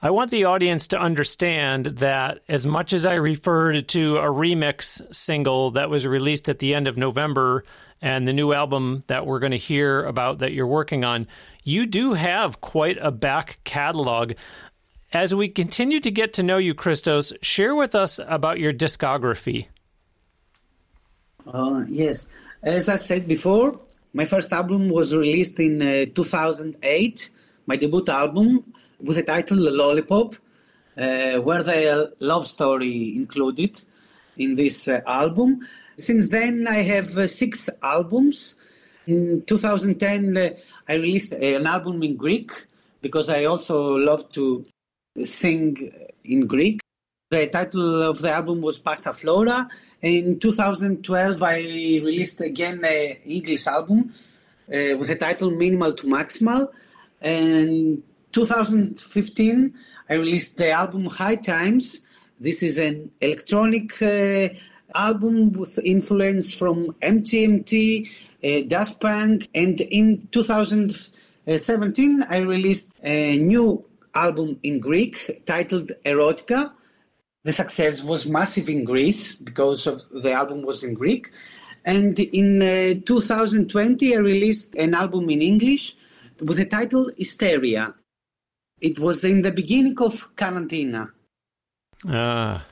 I 0.00 0.10
want 0.10 0.30
the 0.30 0.44
audience 0.46 0.88
to 0.88 1.00
understand 1.00 1.86
that 1.98 2.40
as 2.48 2.66
much 2.66 2.92
as 2.92 3.06
I 3.06 3.14
referred 3.14 3.88
to 3.88 4.16
a 4.16 4.26
remix 4.26 5.14
single 5.14 5.70
that 5.72 5.90
was 5.90 6.06
released 6.06 6.48
at 6.48 6.58
the 6.58 6.74
end 6.74 6.88
of 6.88 6.96
November 6.96 7.64
and 8.02 8.26
the 8.26 8.32
new 8.32 8.52
album 8.52 9.04
that 9.06 9.24
we're 9.24 9.38
going 9.38 9.52
to 9.52 9.58
hear 9.58 10.04
about 10.04 10.40
that 10.40 10.52
you're 10.52 10.66
working 10.66 11.04
on, 11.04 11.28
you 11.62 11.86
do 11.86 12.14
have 12.14 12.60
quite 12.60 12.98
a 13.00 13.12
back 13.12 13.60
catalog. 13.62 14.32
As 15.12 15.32
we 15.34 15.48
continue 15.48 16.00
to 16.00 16.10
get 16.10 16.34
to 16.34 16.42
know 16.42 16.58
you, 16.58 16.74
Christos, 16.74 17.32
share 17.42 17.76
with 17.76 17.94
us 17.94 18.18
about 18.26 18.58
your 18.58 18.72
discography. 18.72 19.68
Uh, 21.46 21.84
yes. 21.88 22.28
As 22.62 22.88
I 22.88 22.96
said 22.96 23.28
before, 23.28 23.78
my 24.12 24.24
first 24.24 24.52
album 24.52 24.88
was 24.88 25.14
released 25.14 25.60
in 25.60 25.80
uh, 25.80 26.06
2008, 26.12 27.30
my 27.66 27.76
debut 27.76 28.04
album 28.08 28.72
with 29.00 29.16
the 29.16 29.22
title 29.22 29.58
Lollipop, 29.58 30.34
uh, 30.96 31.36
where 31.38 31.62
the 31.62 32.12
love 32.20 32.46
story 32.46 33.16
included 33.16 33.80
in 34.36 34.56
this 34.56 34.88
uh, 34.88 35.00
album. 35.06 35.60
Since 35.96 36.28
then, 36.30 36.66
I 36.66 36.82
have 36.82 37.16
uh, 37.16 37.26
six 37.26 37.68
albums. 37.82 38.54
In 39.06 39.42
2010, 39.46 40.36
uh, 40.36 40.50
I 40.88 40.94
released 40.94 41.32
an 41.32 41.66
album 41.66 42.02
in 42.02 42.16
Greek 42.16 42.52
because 43.00 43.28
I 43.28 43.44
also 43.44 43.96
love 43.96 44.30
to 44.32 44.64
sing 45.22 45.92
in 46.24 46.46
Greek. 46.46 46.80
The 47.30 47.46
title 47.48 48.02
of 48.02 48.20
the 48.20 48.30
album 48.30 48.60
was 48.60 48.78
Pasta 48.78 49.12
Flora. 49.12 49.68
In 50.00 50.38
2012, 50.38 51.42
I 51.42 51.56
released 51.56 52.40
again 52.40 52.84
an 52.84 53.16
English 53.24 53.66
album 53.66 54.14
uh, 54.68 54.96
with 54.98 55.08
the 55.08 55.16
title 55.16 55.50
Minimal 55.50 55.94
to 55.94 56.06
Maximal. 56.06 56.68
And 57.20 58.02
2015, 58.32 59.74
I 60.08 60.14
released 60.14 60.56
the 60.56 60.70
album 60.70 61.06
High 61.06 61.36
Times. 61.36 62.00
This 62.38 62.62
is 62.62 62.78
an 62.78 63.10
electronic 63.20 64.00
uh, 64.02 64.48
album 64.94 65.52
with 65.52 65.78
influence 65.78 66.52
from 66.54 66.92
MGMT, 67.02 68.08
uh, 68.44 68.60
Daft 68.66 69.00
Punk, 69.00 69.48
and 69.54 69.80
in 69.80 70.28
2017, 70.32 72.22
I 72.28 72.38
released 72.38 72.92
a 73.02 73.38
new 73.38 73.84
album 74.14 74.58
in 74.62 74.80
Greek 74.80 75.42
titled 75.46 75.90
Erotica. 76.04 76.72
The 77.44 77.52
success 77.52 78.02
was 78.04 78.26
massive 78.26 78.68
in 78.68 78.84
Greece 78.84 79.34
because 79.34 79.86
of 79.86 80.02
the 80.10 80.32
album 80.32 80.62
was 80.62 80.84
in 80.84 80.94
Greek. 80.94 81.30
And 81.84 82.18
in 82.18 82.62
uh, 82.62 83.00
2020, 83.04 84.14
I 84.14 84.18
released 84.18 84.76
an 84.76 84.94
album 84.94 85.28
in 85.30 85.42
English 85.42 85.96
with 86.40 86.58
the 86.58 86.66
title 86.66 87.10
Hysteria. 87.16 87.94
It 88.80 88.98
was 88.98 89.24
in 89.24 89.42
the 89.42 89.50
beginning 89.50 89.98
of 90.00 90.34
Karantina. 90.36 91.10
Ah. 92.06 92.64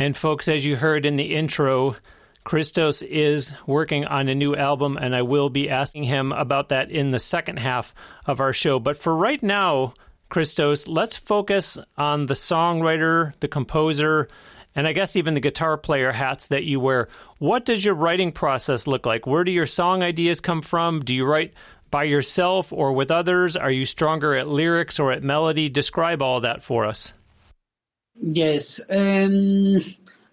And 0.00 0.16
folks, 0.16 0.48
as 0.48 0.64
you 0.64 0.76
heard 0.76 1.04
in 1.04 1.16
the 1.16 1.36
intro, 1.36 1.94
Christos 2.42 3.02
is 3.02 3.52
working 3.66 4.06
on 4.06 4.30
a 4.30 4.34
new 4.34 4.56
album, 4.56 4.96
and 4.96 5.14
I 5.14 5.20
will 5.20 5.50
be 5.50 5.68
asking 5.68 6.04
him 6.04 6.32
about 6.32 6.70
that 6.70 6.90
in 6.90 7.10
the 7.10 7.18
second 7.18 7.58
half 7.58 7.94
of 8.24 8.40
our 8.40 8.54
show. 8.54 8.78
But 8.78 8.96
for 8.96 9.14
right 9.14 9.42
now, 9.42 9.92
Christos, 10.30 10.88
let's 10.88 11.18
focus 11.18 11.76
on 11.98 12.24
the 12.24 12.34
songwriter, 12.34 13.38
the 13.40 13.48
composer, 13.48 14.28
and 14.74 14.86
I 14.86 14.94
guess 14.94 15.16
even 15.16 15.34
the 15.34 15.40
guitar 15.40 15.76
player 15.76 16.12
hats 16.12 16.46
that 16.46 16.64
you 16.64 16.80
wear. 16.80 17.08
What 17.36 17.66
does 17.66 17.84
your 17.84 17.94
writing 17.94 18.32
process 18.32 18.86
look 18.86 19.04
like? 19.04 19.26
Where 19.26 19.44
do 19.44 19.52
your 19.52 19.66
song 19.66 20.02
ideas 20.02 20.40
come 20.40 20.62
from? 20.62 21.00
Do 21.00 21.14
you 21.14 21.26
write 21.26 21.52
by 21.90 22.04
yourself 22.04 22.72
or 22.72 22.94
with 22.94 23.10
others? 23.10 23.54
Are 23.54 23.70
you 23.70 23.84
stronger 23.84 24.34
at 24.34 24.48
lyrics 24.48 24.98
or 24.98 25.12
at 25.12 25.22
melody? 25.22 25.68
Describe 25.68 26.22
all 26.22 26.40
that 26.40 26.62
for 26.62 26.86
us. 26.86 27.12
Yes. 28.20 28.80
Um, 28.88 29.78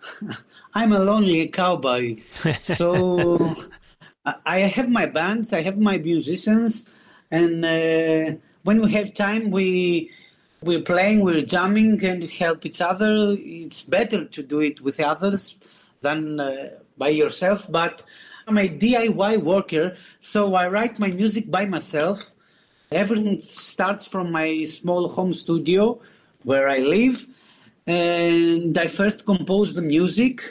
I'm 0.73 0.91
a 0.91 0.99
lonely 0.99 1.47
cowboy. 1.47 2.17
so 2.61 3.55
I 4.45 4.59
have 4.59 4.89
my 4.89 5.05
bands, 5.05 5.53
I 5.53 5.61
have 5.61 5.77
my 5.77 5.97
musicians, 5.97 6.89
and 7.31 7.63
uh, 7.65 8.37
when 8.63 8.81
we 8.81 8.91
have 8.91 9.13
time, 9.13 9.51
we 9.51 10.11
we're 10.61 10.81
playing, 10.81 11.23
we're 11.23 11.41
jamming, 11.41 12.03
and 12.03 12.21
we 12.21 12.27
help 12.27 12.65
each 12.65 12.81
other. 12.81 13.35
It's 13.39 13.83
better 13.83 14.25
to 14.25 14.43
do 14.43 14.59
it 14.59 14.81
with 14.81 14.99
others 14.99 15.57
than 16.01 16.39
uh, 16.39 16.69
by 16.97 17.09
yourself, 17.09 17.71
but 17.71 18.03
I'm 18.47 18.57
a 18.57 18.67
DIY 18.69 19.43
worker, 19.43 19.95
so 20.19 20.55
I 20.55 20.67
write 20.67 20.99
my 20.99 21.11
music 21.11 21.49
by 21.49 21.65
myself. 21.65 22.31
Everything 22.91 23.39
starts 23.41 24.07
from 24.07 24.31
my 24.31 24.63
small 24.63 25.09
home 25.09 25.33
studio 25.33 25.99
where 26.43 26.69
I 26.69 26.77
live, 26.77 27.27
and 27.87 28.77
I 28.77 28.87
first 28.87 29.25
compose 29.25 29.73
the 29.73 29.81
music. 29.81 30.41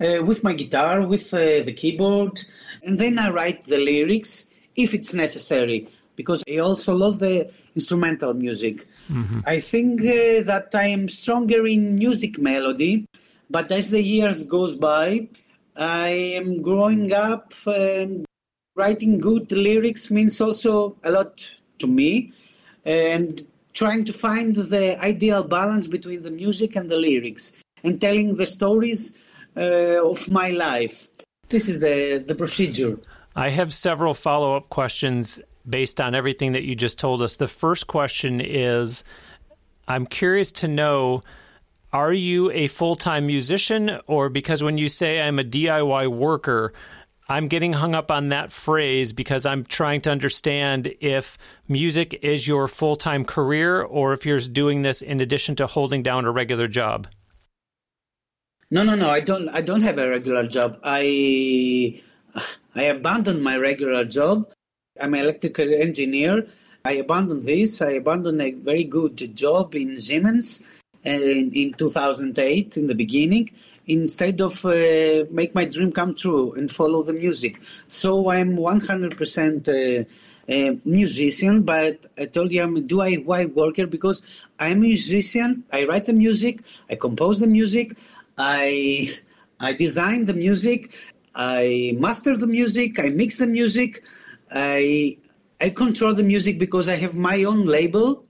uh, 0.00 0.22
with 0.24 0.42
my 0.42 0.52
guitar, 0.52 1.06
with 1.06 1.32
uh, 1.34 1.62
the 1.62 1.72
keyboard, 1.72 2.40
and 2.82 2.98
then 2.98 3.18
I 3.18 3.30
write 3.30 3.66
the 3.66 3.78
lyrics 3.78 4.46
if 4.74 4.94
it's 4.94 5.12
necessary 5.12 5.88
because 6.16 6.42
I 6.48 6.58
also 6.58 6.94
love 6.94 7.18
the 7.18 7.50
instrumental 7.74 8.34
music. 8.34 8.86
Mm-hmm. 9.10 9.40
I 9.46 9.60
think 9.60 10.00
uh, 10.00 10.42
that 10.44 10.70
I 10.74 10.86
am 10.88 11.08
stronger 11.08 11.66
in 11.66 11.96
music 11.96 12.38
melody, 12.38 13.06
but 13.48 13.70
as 13.72 13.90
the 13.90 14.02
years 14.02 14.42
goes 14.44 14.76
by, 14.76 15.28
I 15.76 16.08
am 16.08 16.62
growing 16.62 17.12
up 17.12 17.52
and 17.66 18.26
writing 18.76 19.18
good 19.18 19.52
lyrics 19.52 20.10
means 20.10 20.40
also 20.40 20.96
a 21.04 21.10
lot 21.10 21.50
to 21.78 21.86
me 21.86 22.32
and 22.84 23.46
trying 23.74 24.04
to 24.04 24.12
find 24.12 24.56
the 24.56 25.00
ideal 25.02 25.44
balance 25.44 25.86
between 25.86 26.22
the 26.22 26.30
music 26.30 26.76
and 26.76 26.90
the 26.90 26.96
lyrics 26.96 27.56
and 27.84 28.00
telling 28.00 28.36
the 28.36 28.46
stories 28.46 29.14
uh, 29.56 30.08
of 30.08 30.30
my 30.30 30.50
life. 30.50 31.08
This 31.48 31.68
is 31.68 31.80
the, 31.80 32.22
the 32.26 32.34
procedure. 32.34 32.98
I 33.34 33.50
have 33.50 33.72
several 33.72 34.14
follow 34.14 34.56
up 34.56 34.68
questions 34.68 35.40
based 35.68 36.00
on 36.00 36.14
everything 36.14 36.52
that 36.52 36.62
you 36.62 36.74
just 36.74 36.98
told 36.98 37.22
us. 37.22 37.36
The 37.36 37.48
first 37.48 37.86
question 37.86 38.40
is 38.40 39.04
I'm 39.88 40.06
curious 40.06 40.52
to 40.52 40.68
know 40.68 41.22
are 41.92 42.12
you 42.12 42.50
a 42.52 42.68
full 42.68 42.94
time 42.94 43.26
musician, 43.26 43.98
or 44.06 44.28
because 44.28 44.62
when 44.62 44.78
you 44.78 44.86
say 44.88 45.20
I'm 45.20 45.38
a 45.38 45.44
DIY 45.44 46.06
worker, 46.08 46.72
I'm 47.30 47.46
getting 47.46 47.72
hung 47.72 47.94
up 47.94 48.10
on 48.10 48.30
that 48.30 48.50
phrase 48.50 49.12
because 49.12 49.46
I'm 49.46 49.64
trying 49.64 50.00
to 50.00 50.10
understand 50.10 50.92
if 51.00 51.38
music 51.68 52.18
is 52.22 52.48
your 52.48 52.66
full 52.66 52.96
time 52.96 53.24
career 53.24 53.80
or 53.80 54.12
if 54.12 54.26
you're 54.26 54.40
doing 54.40 54.82
this 54.82 55.00
in 55.00 55.20
addition 55.20 55.54
to 55.56 55.68
holding 55.68 56.02
down 56.02 56.24
a 56.24 56.32
regular 56.32 56.66
job. 56.66 57.06
No, 58.68 58.82
no, 58.82 58.96
no. 58.96 59.08
I 59.08 59.20
don't. 59.20 59.48
I 59.48 59.60
don't 59.60 59.82
have 59.82 59.98
a 59.98 60.10
regular 60.10 60.48
job. 60.48 60.80
I 60.82 62.02
I 62.74 62.82
abandoned 62.82 63.44
my 63.44 63.56
regular 63.56 64.04
job. 64.04 64.50
I'm 65.00 65.14
an 65.14 65.20
electrical 65.20 65.72
engineer. 65.72 66.48
I 66.84 66.94
abandoned 66.94 67.44
this. 67.44 67.80
I 67.80 67.92
abandoned 67.92 68.42
a 68.42 68.50
very 68.50 68.84
good 68.84 69.36
job 69.36 69.76
in 69.76 70.00
Siemens 70.00 70.64
uh, 71.06 71.10
in, 71.10 71.52
in 71.52 71.74
2008 71.74 72.76
in 72.76 72.88
the 72.88 72.94
beginning 72.96 73.50
instead 73.90 74.40
of 74.40 74.64
uh, 74.64 75.24
make 75.30 75.54
my 75.54 75.64
dream 75.64 75.90
come 75.90 76.14
true 76.14 76.52
and 76.52 76.70
follow 76.70 77.02
the 77.02 77.12
music. 77.12 77.60
So 77.88 78.30
I'm 78.30 78.56
100% 78.56 79.68
uh, 79.68 80.04
a 80.48 80.78
musician, 80.84 81.62
but 81.62 82.06
I 82.16 82.26
told 82.26 82.52
you 82.52 82.62
I'm 82.62 82.76
a 82.76 82.80
DIY 82.80 83.54
worker 83.54 83.86
because 83.86 84.22
I'm 84.58 84.78
a 84.78 84.80
musician. 84.80 85.64
I 85.72 85.84
write 85.86 86.06
the 86.06 86.12
music, 86.12 86.60
I 86.88 86.94
compose 86.94 87.40
the 87.40 87.46
music, 87.46 87.96
I 88.38 89.10
I 89.60 89.74
design 89.74 90.24
the 90.24 90.32
music, 90.32 90.94
I 91.34 91.94
master 91.98 92.36
the 92.36 92.46
music, 92.46 92.98
I 92.98 93.08
mix 93.10 93.36
the 93.36 93.46
music, 93.46 94.02
I 94.50 95.18
I 95.60 95.70
control 95.70 96.14
the 96.14 96.22
music 96.22 96.58
because 96.58 96.88
I 96.88 96.96
have 96.96 97.14
my 97.14 97.44
own 97.44 97.66
label, 97.66 98.24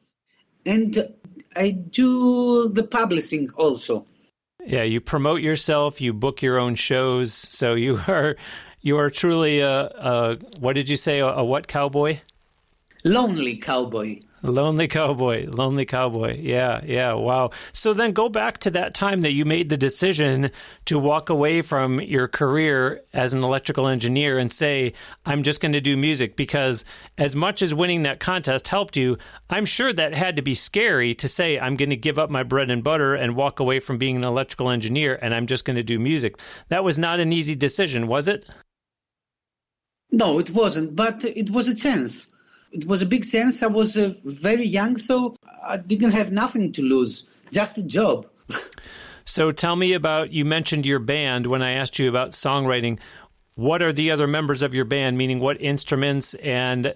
and 0.66 0.92
I 1.54 1.70
do 1.70 2.68
the 2.68 2.82
publishing 2.82 3.50
also. 3.56 4.06
Yeah, 4.66 4.82
you 4.82 5.00
promote 5.00 5.40
yourself, 5.40 6.00
you 6.00 6.12
book 6.12 6.42
your 6.42 6.58
own 6.58 6.74
shows, 6.74 7.32
so 7.32 7.74
you 7.74 8.00
are 8.08 8.36
you 8.80 8.98
are 8.98 9.10
truly 9.10 9.60
a, 9.60 9.70
a 9.70 10.38
what 10.58 10.74
did 10.74 10.88
you 10.88 10.96
say 10.96 11.20
a, 11.20 11.26
a 11.26 11.44
what 11.44 11.68
cowboy? 11.68 12.20
Lonely 13.04 13.56
cowboy. 13.56 14.20
Lonely 14.42 14.88
Cowboy, 14.88 15.46
Lonely 15.48 15.84
Cowboy. 15.84 16.38
Yeah, 16.40 16.80
yeah, 16.84 17.12
wow. 17.12 17.50
So 17.72 17.92
then 17.92 18.12
go 18.12 18.28
back 18.28 18.58
to 18.58 18.70
that 18.70 18.94
time 18.94 19.20
that 19.22 19.32
you 19.32 19.44
made 19.44 19.68
the 19.68 19.76
decision 19.76 20.50
to 20.86 20.98
walk 20.98 21.28
away 21.28 21.60
from 21.60 22.00
your 22.00 22.26
career 22.26 23.02
as 23.12 23.34
an 23.34 23.44
electrical 23.44 23.86
engineer 23.86 24.38
and 24.38 24.50
say, 24.50 24.94
I'm 25.26 25.42
just 25.42 25.60
going 25.60 25.72
to 25.72 25.80
do 25.80 25.96
music 25.96 26.36
because 26.36 26.86
as 27.18 27.36
much 27.36 27.60
as 27.60 27.74
winning 27.74 28.04
that 28.04 28.20
contest 28.20 28.68
helped 28.68 28.96
you, 28.96 29.18
I'm 29.50 29.66
sure 29.66 29.92
that 29.92 30.14
had 30.14 30.36
to 30.36 30.42
be 30.42 30.54
scary 30.54 31.14
to 31.14 31.28
say, 31.28 31.58
I'm 31.58 31.76
going 31.76 31.90
to 31.90 31.96
give 31.96 32.18
up 32.18 32.30
my 32.30 32.42
bread 32.42 32.70
and 32.70 32.82
butter 32.82 33.14
and 33.14 33.36
walk 33.36 33.60
away 33.60 33.78
from 33.78 33.98
being 33.98 34.16
an 34.16 34.24
electrical 34.24 34.70
engineer 34.70 35.18
and 35.20 35.34
I'm 35.34 35.46
just 35.46 35.66
going 35.66 35.76
to 35.76 35.82
do 35.82 35.98
music. 35.98 36.36
That 36.68 36.84
was 36.84 36.98
not 36.98 37.20
an 37.20 37.32
easy 37.32 37.54
decision, 37.54 38.06
was 38.06 38.26
it? 38.26 38.46
No, 40.10 40.38
it 40.38 40.50
wasn't, 40.50 40.96
but 40.96 41.24
it 41.24 41.50
was 41.50 41.68
a 41.68 41.74
chance 41.74 42.29
it 42.72 42.86
was 42.86 43.02
a 43.02 43.06
big 43.06 43.24
sense. 43.24 43.62
I 43.62 43.66
was 43.66 43.96
uh, 43.96 44.14
very 44.24 44.66
young, 44.66 44.96
so 44.96 45.36
I 45.66 45.76
didn't 45.78 46.12
have 46.12 46.32
nothing 46.32 46.72
to 46.72 46.82
lose, 46.82 47.26
just 47.50 47.78
a 47.78 47.82
job. 47.82 48.26
so 49.24 49.52
tell 49.52 49.76
me 49.76 49.92
about 49.92 50.32
you 50.32 50.44
mentioned 50.44 50.86
your 50.86 50.98
band 50.98 51.46
when 51.46 51.62
I 51.62 51.72
asked 51.72 51.98
you 51.98 52.08
about 52.08 52.30
songwriting. 52.30 52.98
What 53.54 53.82
are 53.82 53.92
the 53.92 54.10
other 54.10 54.26
members 54.26 54.62
of 54.62 54.74
your 54.74 54.84
band, 54.84 55.18
meaning 55.18 55.40
what 55.40 55.60
instruments 55.60 56.34
and 56.34 56.94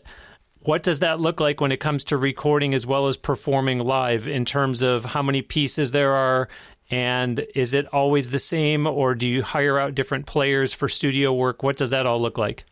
what 0.60 0.82
does 0.82 1.00
that 1.00 1.20
look 1.20 1.40
like 1.40 1.60
when 1.60 1.72
it 1.72 1.80
comes 1.80 2.04
to 2.04 2.16
recording 2.16 2.72
as 2.72 2.86
well 2.86 3.06
as 3.06 3.18
performing 3.18 3.80
live 3.80 4.26
in 4.26 4.46
terms 4.46 4.80
of 4.80 5.04
how 5.04 5.22
many 5.22 5.42
pieces 5.42 5.92
there 5.92 6.12
are 6.12 6.48
and 6.90 7.46
is 7.54 7.74
it 7.74 7.86
always 7.92 8.30
the 8.30 8.38
same 8.38 8.86
or 8.86 9.14
do 9.14 9.28
you 9.28 9.42
hire 9.42 9.78
out 9.78 9.94
different 9.94 10.26
players 10.26 10.72
for 10.72 10.88
studio 10.88 11.32
work 11.32 11.62
what 11.62 11.76
does 11.76 11.90
that 11.90 12.06
all 12.06 12.20
look 12.20 12.38
like 12.38 12.64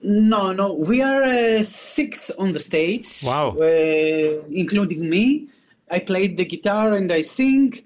no, 0.00 0.52
no, 0.52 0.74
we 0.74 1.02
are 1.02 1.22
uh, 1.22 1.62
six 1.64 2.30
on 2.30 2.52
the 2.52 2.58
stage. 2.58 3.22
Wow, 3.24 3.56
uh, 3.58 4.44
including 4.50 5.08
me. 5.08 5.48
I 5.90 6.00
played 6.00 6.36
the 6.36 6.44
guitar 6.44 6.92
and 6.92 7.10
I 7.10 7.22
sing, 7.22 7.82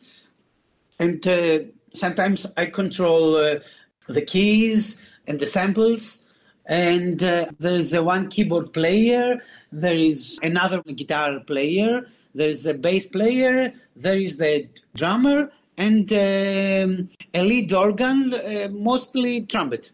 and 0.99 1.27
uh, 1.27 1.61
sometimes 1.95 2.47
I 2.57 2.67
control 2.67 3.37
uh, 3.37 3.61
the 4.09 4.23
keys 4.23 5.01
and 5.27 5.39
the 5.39 5.47
samples. 5.47 6.19
And 6.67 7.23
uh, 7.23 7.47
there 7.59 7.75
is 7.75 7.97
one 7.97 8.29
keyboard 8.29 8.73
player. 8.73 9.41
There 9.73 9.97
is 9.97 10.39
another 10.43 10.81
guitar 10.83 11.41
player. 11.41 12.07
There 12.35 12.49
is 12.49 12.67
a 12.67 12.75
bass 12.75 13.07
player. 13.07 13.73
There 13.97 14.17
is 14.19 14.37
the 14.39 14.69
drummer 14.95 15.51
and 15.77 16.13
um, 16.13 17.09
a 17.35 17.43
lead 17.43 17.73
organ, 17.73 18.35
uh, 18.35 18.69
mostly 18.71 19.43
trumpet. 19.43 19.93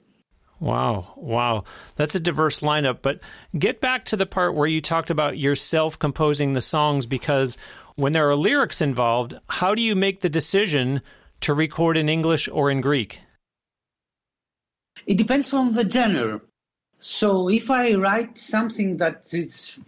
Wow, 0.61 1.13
wow. 1.17 1.65
That's 1.97 2.15
a 2.15 2.21
diverse 2.21 2.61
lineup. 2.61 2.99
But 3.03 3.21
get 3.57 3.81
back 3.81 4.05
to 4.07 4.17
the 4.17 4.27
part 4.27 4.55
where 4.55 4.67
you 4.67 4.81
talked 4.81 5.11
about 5.11 5.39
yourself 5.39 5.99
composing 5.99 6.53
the 6.53 6.61
songs 6.61 7.07
because 7.07 7.57
when 7.95 8.13
there 8.13 8.29
are 8.29 8.37
lyrics 8.37 8.81
involved, 8.81 9.35
how 9.49 9.75
do 9.75 9.83
you 9.83 9.95
make 9.95 10.21
the 10.21 10.29
decision 10.29 11.03
to 11.41 11.55
record 11.55 11.97
in 11.97 12.09
English 12.09 12.49
or 12.49 12.71
in 12.71 12.81
Greek? 12.81 13.21
It 15.07 15.17
depends 15.17 15.53
on 15.55 15.73
the 15.73 15.89
genre. 15.89 16.41
So 16.99 17.49
if 17.49 17.71
I 17.71 17.95
write 17.95 18.39
something 18.39 18.97
that 18.97 19.33
is 19.33 19.79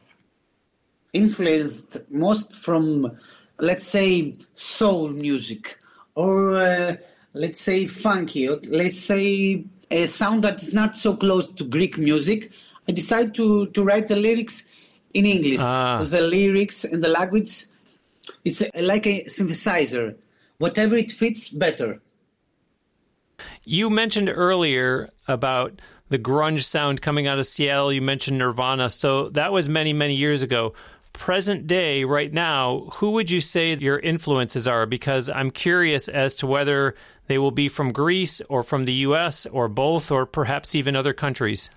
influenced 1.12 1.98
most 2.10 2.54
from, 2.54 3.18
let's 3.58 3.84
say, 3.84 4.36
soul 4.54 5.08
music, 5.08 5.78
or 6.14 6.62
uh, 6.62 6.96
let's 7.34 7.60
say 7.60 7.86
funky, 7.86 8.48
or 8.48 8.60
let's 8.68 9.00
say 9.00 9.64
a 9.90 10.06
sound 10.06 10.44
that 10.44 10.62
is 10.62 10.72
not 10.72 10.96
so 10.96 11.16
close 11.16 11.48
to 11.52 11.64
Greek 11.64 11.98
music, 11.98 12.52
I 12.88 12.92
decided 12.92 13.34
to, 13.34 13.66
to 13.66 13.84
write 13.84 14.08
the 14.08 14.16
lyrics 14.16 14.64
in 15.14 15.26
English. 15.26 15.60
Ah. 15.60 16.04
The 16.04 16.20
lyrics 16.20 16.84
and 16.84 17.02
the 17.02 17.08
language, 17.08 17.66
it's 18.44 18.62
a, 18.62 18.70
like 18.82 19.06
a 19.06 19.24
synthesizer. 19.24 20.16
Whatever 20.58 20.96
it 20.96 21.10
fits, 21.10 21.48
better. 21.48 22.00
You 23.64 23.90
mentioned 23.90 24.28
earlier 24.28 25.08
about 25.26 25.80
the 26.08 26.18
grunge 26.18 26.64
sound 26.64 27.00
coming 27.00 27.26
out 27.26 27.38
of 27.38 27.46
Seattle. 27.46 27.92
You 27.92 28.02
mentioned 28.02 28.38
Nirvana. 28.38 28.90
So 28.90 29.30
that 29.30 29.52
was 29.52 29.68
many, 29.68 29.92
many 29.92 30.14
years 30.14 30.42
ago. 30.42 30.74
Present 31.12 31.66
day, 31.66 32.04
right 32.04 32.32
now, 32.32 32.88
who 32.94 33.12
would 33.12 33.30
you 33.30 33.40
say 33.40 33.74
your 33.76 33.98
influences 33.98 34.68
are? 34.68 34.86
Because 34.86 35.28
I'm 35.28 35.50
curious 35.50 36.08
as 36.08 36.34
to 36.36 36.46
whether 36.46 36.94
they 37.30 37.38
will 37.38 37.52
be 37.52 37.68
from 37.68 37.92
Greece 37.92 38.42
or 38.48 38.64
from 38.64 38.86
the 38.86 39.06
US 39.06 39.46
or 39.46 39.68
both, 39.68 40.10
or 40.10 40.26
perhaps 40.26 40.74
even 40.74 40.96
other 40.96 41.12
countries. 41.12 41.70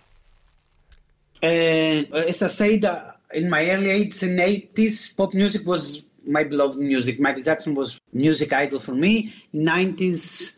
Uh, 1.44 2.02
as 2.32 2.42
I 2.42 2.48
said, 2.48 2.86
uh, 2.86 3.12
in 3.32 3.52
my 3.52 3.70
early 3.70 3.92
80s 4.08 4.24
and 4.24 4.40
80s, 4.40 5.16
pop 5.16 5.36
music 5.36 5.64
was 5.68 6.02
my 6.26 6.44
beloved 6.44 6.80
music. 6.80 7.20
Michael 7.20 7.44
Jackson 7.44 7.76
was 7.76 8.00
music 8.14 8.52
idol 8.52 8.80
for 8.80 8.96
me. 8.96 9.32
90s, 9.54 10.56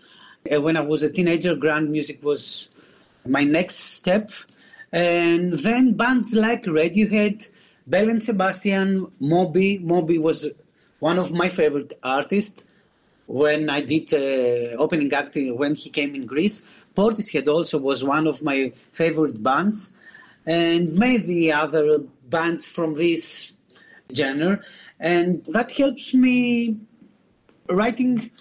uh, 0.49 0.61
when 0.61 0.77
I 0.77 0.81
was 0.81 1.03
a 1.03 1.11
teenager, 1.11 1.55
grunge 1.55 1.89
music 1.89 2.23
was 2.23 2.69
my 3.27 3.43
next 3.43 3.79
step. 3.99 4.31
And 4.93 5.59
then 5.59 5.91
bands 5.97 6.33
like 6.33 6.63
Radiohead, 6.63 7.49
Belle 7.85 8.07
and 8.07 8.23
Sebastian, 8.23 9.11
Moby. 9.19 9.77
Moby 9.77 10.19
was 10.19 10.47
one 10.99 11.19
of 11.19 11.33
my 11.33 11.49
favorite 11.49 11.91
artists 12.01 12.63
when 13.27 13.69
I 13.69 13.81
did 13.81 14.13
uh, 14.13 14.77
opening 14.77 15.11
act 15.13 15.35
when 15.35 15.75
he 15.75 15.89
came 15.89 16.15
in 16.15 16.25
Greece. 16.25 16.63
Portishead 16.95 17.47
also 17.47 17.77
was 17.77 18.03
one 18.03 18.27
of 18.27 18.41
my 18.43 18.71
favorite 18.93 19.41
bands, 19.41 19.95
and 20.45 20.93
many 20.93 21.51
other 21.51 21.99
bands 22.29 22.67
from 22.67 22.93
this 22.93 23.51
genre, 24.13 24.59
and 24.99 25.43
that 25.45 25.71
helps 25.71 26.13
me 26.13 26.77
writing 27.69 28.31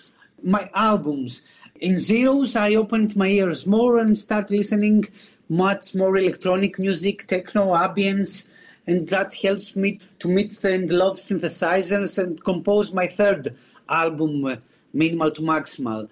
my 0.42 0.70
albums. 0.75 1.42
in 1.81 1.99
zeros, 1.99 2.55
I 2.57 2.75
opened 2.75 3.16
my 3.16 3.29
ears 3.29 3.66
more 3.66 3.99
and 3.99 4.16
started 4.16 4.57
listening 4.57 5.07
much 5.49 5.94
more 5.94 6.16
electronic 6.16 6.79
music, 6.79 7.27
techno, 7.27 7.75
ambience, 7.75 8.49
and 8.87 9.09
that 9.09 9.35
helps 9.35 9.77
me 9.77 10.01
to 10.20 10.29
mix 10.29 10.64
and 10.64 10.90
love 10.90 11.16
synthesizers 11.16 12.23
and 12.23 12.42
compose 12.42 12.92
my 12.92 13.07
third 13.07 13.57
album, 13.88 14.44
uh, 14.44 14.57
Minimal 14.94 15.33
to 15.33 15.42
Maximal. 15.42 16.09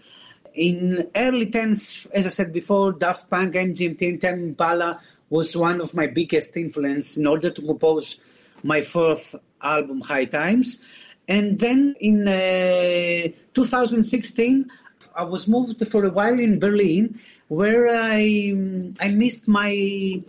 In 0.55 1.09
early 1.17 1.47
tens, 1.47 2.07
as 2.13 2.27
I 2.27 2.29
said 2.29 2.53
before, 2.53 2.93
Daft 2.93 3.31
Punk, 3.31 3.55
MGMT, 3.55 4.09
and 4.09 4.21
Tame 4.21 4.45
Impala 4.49 5.01
was 5.31 5.57
one 5.57 5.81
of 5.81 5.95
my 5.95 6.07
biggest 6.07 6.57
influence 6.57 7.17
in 7.17 7.27
order 7.27 7.49
to 7.49 7.63
compose 7.63 8.21
my 8.63 8.83
fourth 8.83 9.35
album, 9.63 10.03
High 10.03 10.27
Times. 10.27 10.83
And 11.27 11.59
then 11.59 11.95
in 12.01 12.29
uh, 12.29 13.33
2016, 13.55 14.71
I 15.15 15.23
was 15.25 15.49
moved 15.49 15.87
for 15.89 16.05
a 16.05 16.11
while 16.11 16.39
in 16.39 16.59
Berlin, 16.59 17.19
where 17.49 17.89
I 17.89 18.53
I 19.01 19.09
missed 19.09 19.49
my 19.49 20.23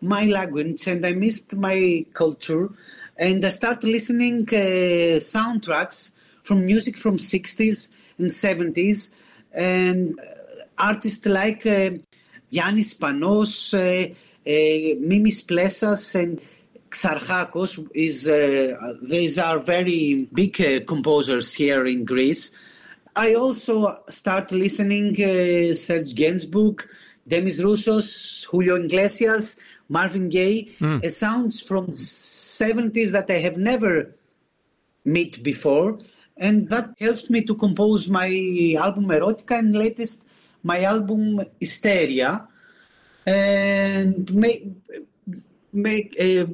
my 0.00 0.24
language 0.24 0.86
and 0.86 1.04
I 1.04 1.12
missed 1.12 1.56
my 1.56 2.06
culture, 2.14 2.70
and 3.16 3.44
I 3.44 3.50
started 3.50 3.88
listening 3.88 4.42
uh, 4.48 5.18
soundtracks 5.18 6.12
from 6.42 6.64
music 6.64 6.96
from 6.96 7.18
60s 7.18 7.94
and 8.18 8.28
70s, 8.28 9.12
and 9.52 10.18
artists 10.76 11.26
like 11.26 11.66
uh, 11.66 11.90
Yannis 12.52 12.94
Spanos, 12.94 13.74
uh, 13.74 14.12
uh, 14.46 14.94
Mimis 15.00 15.42
Plessas, 15.42 16.14
and 16.14 16.40
Xarchakos 16.90 17.88
is 17.94 18.28
uh, 18.28 18.94
these 19.02 19.38
are 19.38 19.58
very 19.58 20.28
big 20.32 20.60
uh, 20.60 20.80
composers 20.86 21.54
here 21.54 21.84
in 21.86 22.04
Greece. 22.04 22.52
I 23.14 23.34
also 23.34 23.98
start 24.08 24.52
listening 24.52 25.14
uh, 25.14 25.74
Serge 25.74 26.14
Gainsbourg, 26.14 26.86
Demis 27.26 27.60
Roussos, 27.60 28.44
Julio 28.44 28.76
Iglesias, 28.76 29.58
Marvin 29.88 30.28
Gaye, 30.28 30.70
mm. 30.80 31.04
uh, 31.04 31.10
sounds 31.10 31.60
from 31.60 31.88
70s 31.88 33.12
that 33.12 33.30
I 33.30 33.38
have 33.38 33.56
never 33.56 34.14
met 35.04 35.42
before. 35.42 35.98
And 36.38 36.68
that 36.70 36.90
helps 36.98 37.30
me 37.30 37.42
to 37.42 37.54
compose 37.54 38.08
my 38.08 38.28
album 38.78 39.06
Erotica 39.06 39.58
and 39.58 39.76
latest 39.76 40.24
my 40.62 40.82
album 40.82 41.40
Hysteria 41.60 42.46
and 43.26 44.32
make, 44.34 44.66
make 45.72 46.16
uh, 46.20 46.46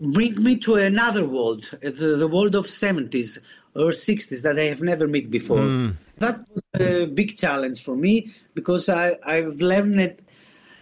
bring 0.00 0.42
me 0.42 0.56
to 0.56 0.76
another 0.76 1.26
world, 1.26 1.70
the, 1.80 2.16
the 2.16 2.28
world 2.28 2.54
of 2.54 2.66
70s 2.66 3.38
or 3.74 3.90
60s 3.90 4.42
that 4.42 4.58
I 4.58 4.64
have 4.64 4.82
never 4.82 5.06
met 5.06 5.30
before. 5.30 5.58
Mm. 5.58 5.94
That 6.18 6.40
was 6.48 6.62
a 6.80 7.06
big 7.06 7.36
challenge 7.36 7.82
for 7.82 7.96
me 7.96 8.30
because 8.54 8.88
I, 8.88 9.16
I've 9.26 9.60
learned 9.60 10.16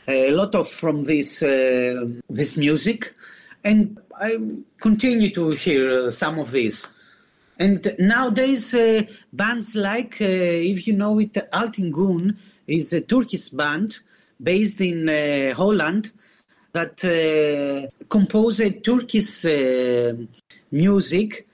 a 0.08 0.30
lot 0.30 0.54
of 0.54 0.68
from 0.68 1.02
this 1.02 1.42
uh, 1.42 2.04
this 2.28 2.56
music, 2.56 3.14
and 3.64 3.98
I 4.20 4.38
continue 4.80 5.32
to 5.35 5.50
hear 5.50 6.06
uh, 6.06 6.11
some 6.11 6.38
of 6.38 6.50
this. 6.50 6.88
And 7.58 7.94
nowadays, 7.98 8.74
uh, 8.74 9.02
bands 9.32 9.74
like, 9.74 10.20
uh, 10.20 10.24
if 10.24 10.86
you 10.86 10.94
know 10.94 11.18
it, 11.18 11.34
Altin 11.52 11.92
Gün 11.92 12.36
is 12.66 12.92
a 12.92 13.00
Turkish 13.00 13.50
band 13.50 13.98
based 14.42 14.80
in 14.80 15.08
uh, 15.08 15.54
Holland 15.54 16.12
that 16.72 17.04
uh, 17.04 18.04
compose 18.08 18.62
Turkish 18.82 19.44
music 20.70 21.46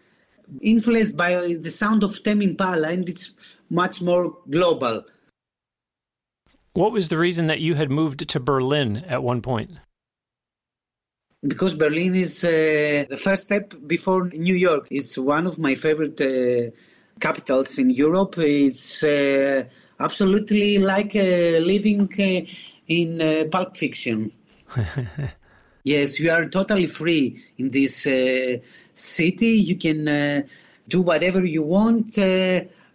influenced 0.63 1.17
by 1.17 1.55
the 1.55 1.71
sound 1.71 2.05
of 2.05 2.23
Tame 2.23 2.43
Impala, 2.43 2.89
and 2.89 3.09
it's 3.09 3.33
much 3.69 4.01
more 4.01 4.37
global. 4.49 5.05
What 6.73 6.93
was 6.93 7.09
the 7.09 7.19
reason 7.19 7.47
that 7.47 7.61
you 7.61 7.75
had 7.75 7.91
moved 7.91 8.29
to 8.29 8.41
Berlin 8.41 9.05
at 9.09 9.23
one 9.23 9.43
point? 9.43 9.73
Because 11.47 11.77
Berlin 11.77 12.17
is 12.17 12.43
uh, 12.43 13.05
the 13.09 13.17
first 13.17 13.45
step 13.45 13.73
before 13.87 14.29
New 14.29 14.57
York. 14.57 14.89
It's 14.91 15.17
one 15.17 15.47
of 15.47 15.59
my 15.59 15.77
favorite 15.77 16.21
uh, 16.21 16.73
capitals 17.21 17.79
in 17.79 17.91
Europe. 17.91 18.35
It's 18.39 19.05
uh, 19.05 19.65
absolutely 20.01 20.79
like 20.79 21.15
uh, 21.15 21.61
living 21.63 22.09
uh, 22.19 22.45
in 22.89 23.23
uh, 23.23 23.45
Pulp 23.53 23.77
Fiction. 23.77 24.33
yes, 25.85 26.19
you 26.19 26.31
are 26.33 26.49
totally 26.49 26.87
free 26.87 27.41
in 27.57 27.71
this 27.71 28.03
city. 28.93 29.47
You 29.47 29.77
can 29.77 30.49
do 30.89 31.01
whatever 31.03 31.45
you 31.45 31.63
want 31.63 32.17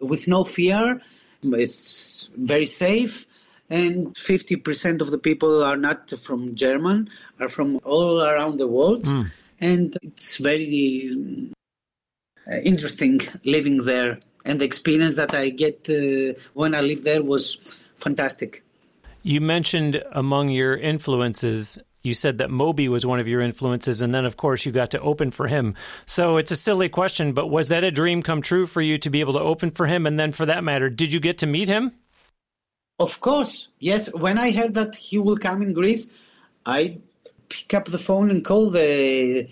with 0.02 0.28
no 0.28 0.44
fear. 0.44 1.02
It's 1.44 2.30
very 2.36 2.66
safe 2.66 3.26
and 3.74 4.14
50% 4.14 5.02
of 5.02 5.10
the 5.10 5.18
people 5.18 5.64
are 5.64 5.76
not 5.76 6.12
from 6.12 6.54
German, 6.54 7.10
are 7.40 7.50
from 7.50 7.80
all 7.84 8.22
around 8.22 8.58
the 8.58 8.68
world. 8.68 9.06
Mm. 9.06 9.32
And 9.60 9.98
it's 10.04 10.38
very 10.38 11.52
uh, 12.48 12.58
interesting 12.58 13.22
living 13.44 13.86
there. 13.86 14.20
And 14.46 14.62
the 14.62 14.66
experience 14.66 15.16
that 15.16 15.34
I 15.34 15.50
get 15.50 15.90
uh, 15.90 16.40
when 16.54 16.76
I 16.76 16.82
live 16.82 17.04
there 17.04 17.24
was 17.24 17.56
fantastic. 17.98 18.64
You 19.24 19.42
mentioned 19.42 20.04
among 20.12 20.50
your 20.50 20.78
influences 20.78 21.80
you 22.04 22.14
said 22.14 22.40
that 22.40 22.52
Moby 22.52 22.90
was 22.90 23.06
one 23.06 23.22
of 23.22 23.30
your 23.30 23.40
influences, 23.40 24.02
and 24.02 24.14
then, 24.14 24.26
of 24.26 24.36
course, 24.36 24.66
you 24.66 24.74
got 24.74 24.92
to 24.92 25.00
open 25.00 25.32
for 25.32 25.48
him. 25.48 25.74
So 26.06 26.36
it's 26.36 26.52
a 26.52 26.58
silly 26.58 26.90
question, 26.90 27.32
but 27.32 27.48
was 27.48 27.70
that 27.70 27.86
a 27.86 27.92
dream 27.92 28.22
come 28.22 28.42
true 28.42 28.66
for 28.66 28.82
you 28.82 28.98
to 28.98 29.10
be 29.10 29.22
able 29.22 29.32
to 29.36 29.40
open 29.40 29.72
for 29.72 29.88
him? 29.88 30.06
And 30.06 30.20
then, 30.20 30.34
for 30.34 30.46
that 30.46 30.66
matter, 30.66 30.90
did 30.90 31.14
you 31.14 31.22
get 31.22 31.38
to 31.38 31.46
meet 31.46 31.70
him? 31.70 31.94
Of 33.00 33.20
course, 33.22 33.70
yes. 33.80 34.14
When 34.14 34.38
I 34.38 34.52
heard 34.52 34.76
that 34.76 34.96
he 34.96 35.18
will 35.18 35.38
come 35.38 35.62
in 35.64 35.74
Greece, 35.74 36.12
I 36.66 37.00
pick 37.50 37.74
up 37.74 37.86
the 37.86 37.98
phone 37.98 38.30
and 38.30 38.46
call 38.46 38.70
the 38.70 39.48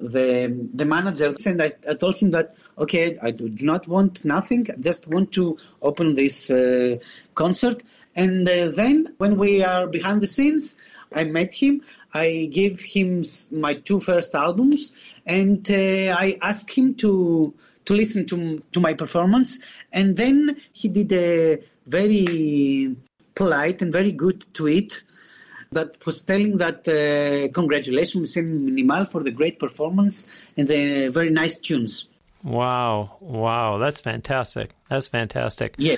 the 0.00 0.68
the 0.72 0.84
manager, 0.84 1.34
and 1.44 1.60
I, 1.60 1.72
I 1.88 1.94
told 1.94 2.16
him 2.16 2.30
that 2.30 2.54
okay, 2.78 3.18
I 3.20 3.32
do 3.32 3.48
not 3.60 3.88
want 3.88 4.24
nothing, 4.24 4.66
I 4.70 4.76
just 4.80 5.08
want 5.08 5.32
to 5.32 5.58
open 5.82 6.14
this 6.14 6.48
uh, 6.48 6.98
concert. 7.34 7.82
And 8.14 8.48
uh, 8.48 8.68
then, 8.68 9.14
when 9.18 9.36
we 9.36 9.62
are 9.62 9.86
behind 9.88 10.22
the 10.22 10.28
scenes, 10.28 10.76
I 11.12 11.24
met 11.24 11.54
him. 11.54 11.82
I 12.14 12.48
gave 12.52 12.80
him 12.80 13.24
my 13.52 13.74
two 13.74 13.98
first 13.98 14.34
albums, 14.34 14.92
and 15.26 15.68
uh, 15.70 16.14
I 16.16 16.38
asked 16.40 16.72
him 16.72 16.94
to 16.96 17.52
to 17.84 17.94
listen 17.94 18.26
to 18.26 18.62
to 18.72 18.80
my 18.80 18.94
performance. 18.94 19.58
And 19.92 20.16
then 20.16 20.56
he 20.72 20.88
did 20.88 21.12
a 21.12 21.58
very 21.88 22.96
polite 23.34 23.82
and 23.82 23.92
very 23.92 24.12
good 24.12 24.52
tweet 24.52 25.02
that 25.72 26.04
was 26.06 26.22
telling 26.22 26.56
that 26.58 26.86
uh, 26.88 27.52
congratulations 27.52 28.36
Minimal 28.36 29.04
for 29.06 29.22
the 29.22 29.30
great 29.30 29.58
performance 29.58 30.26
and 30.56 30.66
the 30.68 31.08
very 31.08 31.30
nice 31.30 31.58
tunes. 31.58 32.08
Wow, 32.42 33.16
wow, 33.20 33.78
that's 33.78 34.00
fantastic. 34.00 34.70
That's 34.88 35.08
fantastic. 35.08 35.74
Yeah. 35.76 35.96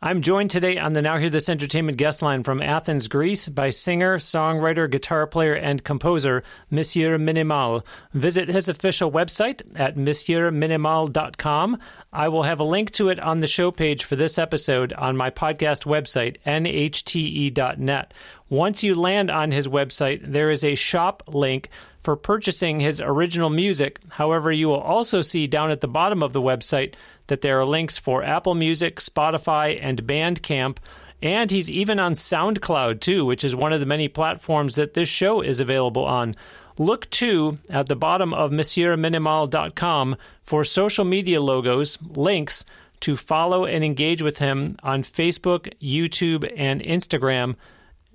I'm 0.00 0.22
joined 0.22 0.52
today 0.52 0.78
on 0.78 0.92
the 0.92 1.02
Now 1.02 1.18
Hear 1.18 1.28
This 1.28 1.48
Entertainment 1.48 1.98
guest 1.98 2.22
line 2.22 2.44
from 2.44 2.62
Athens, 2.62 3.08
Greece 3.08 3.48
by 3.48 3.70
singer, 3.70 4.18
songwriter, 4.18 4.88
guitar 4.88 5.26
player, 5.26 5.54
and 5.54 5.82
composer 5.82 6.44
Monsieur 6.70 7.18
Minimal. 7.18 7.84
Visit 8.14 8.46
his 8.46 8.68
official 8.68 9.10
website 9.10 9.60
at 9.74 9.96
monsieurminimal.com. 9.96 11.78
I 12.12 12.28
will 12.28 12.44
have 12.44 12.60
a 12.60 12.64
link 12.64 12.92
to 12.92 13.08
it 13.08 13.18
on 13.18 13.40
the 13.40 13.48
show 13.48 13.72
page 13.72 14.04
for 14.04 14.14
this 14.14 14.38
episode 14.38 14.92
on 14.92 15.16
my 15.16 15.30
podcast 15.30 15.84
website, 15.84 16.36
nhte.net. 16.46 18.14
Once 18.48 18.84
you 18.84 18.94
land 18.94 19.32
on 19.32 19.50
his 19.50 19.66
website, 19.66 20.20
there 20.22 20.52
is 20.52 20.62
a 20.62 20.76
shop 20.76 21.24
link 21.26 21.70
for 21.98 22.14
purchasing 22.14 22.78
his 22.78 23.00
original 23.00 23.50
music. 23.50 23.98
However, 24.10 24.52
you 24.52 24.68
will 24.68 24.80
also 24.80 25.22
see 25.22 25.48
down 25.48 25.72
at 25.72 25.80
the 25.80 25.88
bottom 25.88 26.22
of 26.22 26.32
the 26.32 26.40
website 26.40 26.94
that 27.28 27.40
there 27.40 27.58
are 27.60 27.64
links 27.64 27.96
for 27.96 28.22
Apple 28.22 28.54
Music, 28.54 28.96
Spotify, 28.96 29.78
and 29.80 30.02
Bandcamp. 30.02 30.78
And 31.22 31.50
he's 31.50 31.70
even 31.70 31.98
on 31.98 32.14
SoundCloud 32.14 33.00
too, 33.00 33.24
which 33.24 33.44
is 33.44 33.54
one 33.54 33.72
of 33.72 33.80
the 33.80 33.86
many 33.86 34.08
platforms 34.08 34.74
that 34.74 34.94
this 34.94 35.08
show 35.08 35.40
is 35.40 35.60
available 35.60 36.04
on. 36.04 36.36
Look 36.78 37.10
too 37.10 37.58
at 37.68 37.86
the 37.88 37.96
bottom 37.96 38.32
of 38.32 38.52
MonsieurMinimal.com 38.52 40.16
for 40.42 40.64
social 40.64 41.04
media 41.04 41.40
logos, 41.40 41.98
links 42.02 42.64
to 43.00 43.16
follow 43.16 43.64
and 43.64 43.84
engage 43.84 44.22
with 44.22 44.38
him 44.38 44.76
on 44.82 45.02
Facebook, 45.02 45.72
YouTube, 45.80 46.50
and 46.56 46.80
Instagram. 46.80 47.56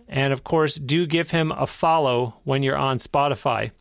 And 0.08 0.32
of 0.32 0.44
course, 0.44 0.76
do 0.76 1.06
give 1.06 1.32
him 1.32 1.52
a 1.52 1.68
follow 1.68 2.36
when 2.44 2.64
you're 2.64 2.78
on 2.78 3.00
Spotify. 3.00 3.72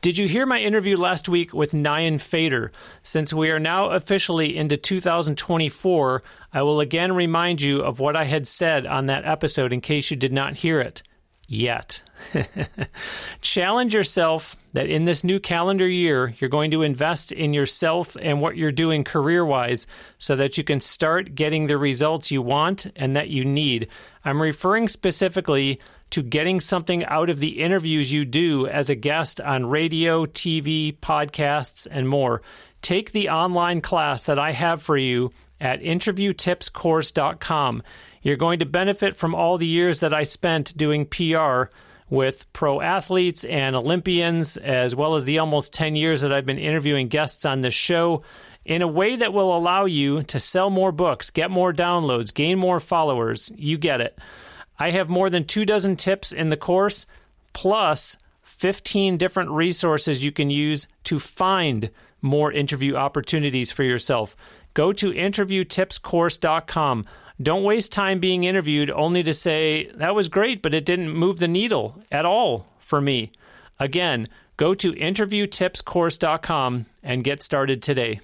Did 0.00 0.18
you 0.18 0.28
hear 0.28 0.46
my 0.46 0.60
interview 0.60 0.96
last 0.96 1.28
week 1.28 1.52
with 1.52 1.72
Nyan 1.72 2.20
Fader? 2.20 2.72
Since 3.02 3.32
we 3.32 3.50
are 3.50 3.58
now 3.58 3.86
officially 3.90 4.56
into 4.56 4.76
2024, 4.76 6.22
I 6.52 6.62
will 6.62 6.80
again 6.80 7.12
remind 7.14 7.62
you 7.62 7.80
of 7.80 8.00
what 8.00 8.16
I 8.16 8.24
had 8.24 8.46
said 8.46 8.86
on 8.86 9.06
that 9.06 9.24
episode 9.24 9.72
in 9.72 9.80
case 9.80 10.10
you 10.10 10.16
did 10.16 10.32
not 10.32 10.56
hear 10.56 10.80
it. 10.80 11.02
yet. 11.48 12.02
Challenge 13.40 13.94
yourself 13.94 14.56
that 14.72 14.88
in 14.88 15.04
this 15.04 15.22
new 15.22 15.38
calendar 15.38 15.88
year, 15.88 16.34
you're 16.38 16.50
going 16.50 16.70
to 16.70 16.82
invest 16.82 17.32
in 17.32 17.52
yourself 17.52 18.16
and 18.20 18.40
what 18.40 18.56
you're 18.56 18.72
doing 18.72 19.04
career 19.04 19.44
wise 19.44 19.86
so 20.18 20.34
that 20.36 20.58
you 20.58 20.64
can 20.64 20.80
start 20.80 21.34
getting 21.34 21.66
the 21.66 21.78
results 21.78 22.30
you 22.30 22.42
want 22.42 22.86
and 22.96 23.14
that 23.16 23.28
you 23.28 23.44
need. 23.44 23.88
I'm 24.24 24.42
referring 24.42 24.88
specifically 24.88 25.80
to 26.10 26.22
getting 26.22 26.60
something 26.60 27.04
out 27.04 27.30
of 27.30 27.38
the 27.38 27.62
interviews 27.62 28.12
you 28.12 28.24
do 28.24 28.66
as 28.66 28.88
a 28.88 28.94
guest 28.94 29.40
on 29.40 29.66
radio, 29.66 30.26
TV, 30.26 30.96
podcasts, 30.98 31.86
and 31.90 32.08
more. 32.08 32.42
Take 32.82 33.12
the 33.12 33.28
online 33.28 33.80
class 33.80 34.24
that 34.24 34.38
I 34.38 34.52
have 34.52 34.82
for 34.82 34.96
you 34.96 35.32
at 35.60 35.80
interviewtipscourse.com. 35.80 37.82
You're 38.22 38.36
going 38.36 38.58
to 38.60 38.66
benefit 38.66 39.16
from 39.16 39.34
all 39.34 39.58
the 39.58 39.66
years 39.66 40.00
that 40.00 40.14
I 40.14 40.22
spent 40.22 40.76
doing 40.76 41.06
PR 41.06 41.64
with 42.08 42.50
pro 42.52 42.80
athletes 42.80 43.44
and 43.44 43.74
Olympians, 43.74 44.56
as 44.56 44.94
well 44.94 45.16
as 45.16 45.24
the 45.24 45.38
almost 45.38 45.72
10 45.72 45.96
years 45.96 46.20
that 46.20 46.32
I've 46.32 46.46
been 46.46 46.58
interviewing 46.58 47.08
guests 47.08 47.44
on 47.44 47.60
this 47.60 47.74
show, 47.74 48.22
in 48.64 48.82
a 48.82 48.88
way 48.88 49.16
that 49.16 49.32
will 49.32 49.56
allow 49.56 49.84
you 49.84 50.22
to 50.24 50.40
sell 50.40 50.70
more 50.70 50.92
books, 50.92 51.30
get 51.30 51.50
more 51.50 51.72
downloads, 51.72 52.34
gain 52.34 52.58
more 52.58 52.80
followers. 52.80 53.52
You 53.56 53.78
get 53.78 54.00
it. 54.00 54.18
I 54.78 54.90
have 54.90 55.08
more 55.08 55.30
than 55.30 55.44
two 55.44 55.64
dozen 55.64 55.96
tips 55.96 56.32
in 56.32 56.48
the 56.48 56.56
course, 56.56 57.06
plus 57.52 58.16
15 58.42 59.16
different 59.16 59.50
resources 59.50 60.24
you 60.24 60.32
can 60.32 60.50
use 60.50 60.88
to 61.04 61.18
find 61.18 61.90
more 62.22 62.52
interview 62.52 62.96
opportunities 62.96 63.70
for 63.70 63.82
yourself. 63.82 64.36
Go 64.74 64.92
to 64.92 65.12
interviewtipscourse.com. 65.12 67.06
Don't 67.42 67.64
waste 67.64 67.92
time 67.92 68.18
being 68.18 68.44
interviewed 68.44 68.90
only 68.90 69.22
to 69.22 69.32
say, 69.32 69.90
that 69.94 70.14
was 70.14 70.28
great, 70.28 70.62
but 70.62 70.74
it 70.74 70.86
didn't 70.86 71.10
move 71.10 71.38
the 71.38 71.48
needle 71.48 72.02
at 72.10 72.24
all 72.24 72.66
for 72.78 73.00
me. 73.00 73.32
Again, 73.78 74.28
go 74.56 74.74
to 74.74 74.92
interviewtipscourse.com 74.92 76.86
and 77.02 77.24
get 77.24 77.42
started 77.42 77.82
today. 77.82 78.20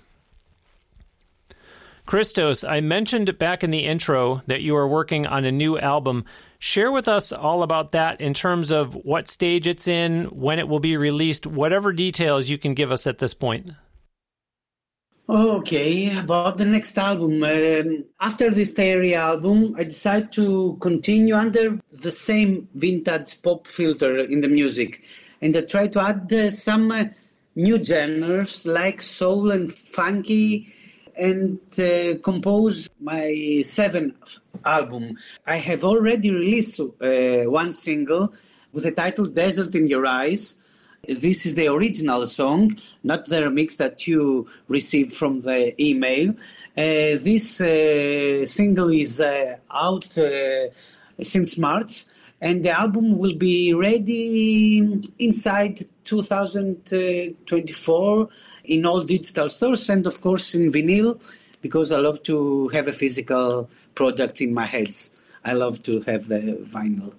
Christos, 2.12 2.62
I 2.62 2.82
mentioned 2.82 3.38
back 3.38 3.64
in 3.64 3.70
the 3.70 3.86
intro 3.86 4.42
that 4.46 4.60
you 4.60 4.76
are 4.76 4.86
working 4.86 5.26
on 5.26 5.46
a 5.46 5.50
new 5.50 5.78
album. 5.78 6.26
Share 6.58 6.92
with 6.92 7.08
us 7.08 7.32
all 7.32 7.62
about 7.62 7.92
that 7.92 8.20
in 8.20 8.34
terms 8.34 8.70
of 8.70 8.94
what 8.94 9.30
stage 9.30 9.66
it's 9.66 9.88
in, 9.88 10.24
when 10.26 10.58
it 10.58 10.68
will 10.68 10.78
be 10.78 10.98
released, 10.98 11.46
whatever 11.46 11.90
details 11.90 12.50
you 12.50 12.58
can 12.58 12.74
give 12.74 12.92
us 12.92 13.06
at 13.06 13.16
this 13.16 13.32
point. 13.32 13.70
Okay, 15.26 16.14
about 16.18 16.58
the 16.58 16.66
next 16.66 16.98
album. 16.98 17.42
Um, 17.42 18.04
after 18.20 18.50
this 18.50 18.68
Hysteria 18.68 19.18
album, 19.18 19.74
I 19.78 19.84
decided 19.84 20.32
to 20.32 20.76
continue 20.82 21.34
under 21.34 21.80
the 21.94 22.12
same 22.12 22.68
vintage 22.74 23.40
pop 23.40 23.66
filter 23.66 24.18
in 24.18 24.42
the 24.42 24.48
music 24.48 25.00
and 25.40 25.56
I 25.56 25.62
try 25.62 25.86
to 25.88 26.00
add 26.02 26.30
uh, 26.30 26.50
some 26.50 26.90
uh, 26.90 27.04
new 27.56 27.82
genres 27.82 28.66
like 28.66 29.00
soul 29.00 29.50
and 29.50 29.72
funky 29.72 30.74
and 31.16 31.58
uh, 31.78 32.14
compose 32.22 32.90
my 33.00 33.62
seventh 33.64 34.38
album. 34.64 35.18
I 35.46 35.56
have 35.56 35.84
already 35.84 36.30
released 36.30 36.80
uh, 36.80 37.44
one 37.44 37.72
single 37.74 38.32
with 38.72 38.84
the 38.84 38.92
title 38.92 39.26
Desert 39.26 39.74
in 39.74 39.88
Your 39.88 40.06
Eyes. 40.06 40.56
This 41.06 41.44
is 41.46 41.54
the 41.56 41.66
original 41.66 42.24
song, 42.26 42.78
not 43.02 43.26
the 43.26 43.42
remix 43.42 43.76
that 43.78 44.06
you 44.06 44.48
received 44.68 45.12
from 45.12 45.40
the 45.40 45.74
email. 45.82 46.30
Uh, 46.30 47.18
this 47.18 47.60
uh, 47.60 48.46
single 48.46 48.90
is 48.90 49.20
uh, 49.20 49.56
out 49.70 50.16
uh, 50.16 50.68
since 51.20 51.58
March, 51.58 52.04
and 52.40 52.64
the 52.64 52.70
album 52.70 53.18
will 53.18 53.34
be 53.34 53.74
ready 53.74 55.02
inside 55.18 55.80
2024 56.04 58.28
in 58.64 58.86
all 58.86 59.00
digital 59.00 59.48
stores 59.48 59.88
and 59.88 60.06
of 60.06 60.20
course 60.20 60.54
in 60.54 60.72
vinyl 60.72 61.20
because 61.60 61.92
I 61.92 61.98
love 61.98 62.22
to 62.24 62.68
have 62.68 62.88
a 62.88 62.92
physical 62.92 63.70
product 63.94 64.40
in 64.40 64.52
my 64.52 64.66
heads. 64.66 65.18
I 65.44 65.54
love 65.54 65.82
to 65.84 66.00
have 66.02 66.28
the 66.28 66.58
vinyl. 66.70 67.14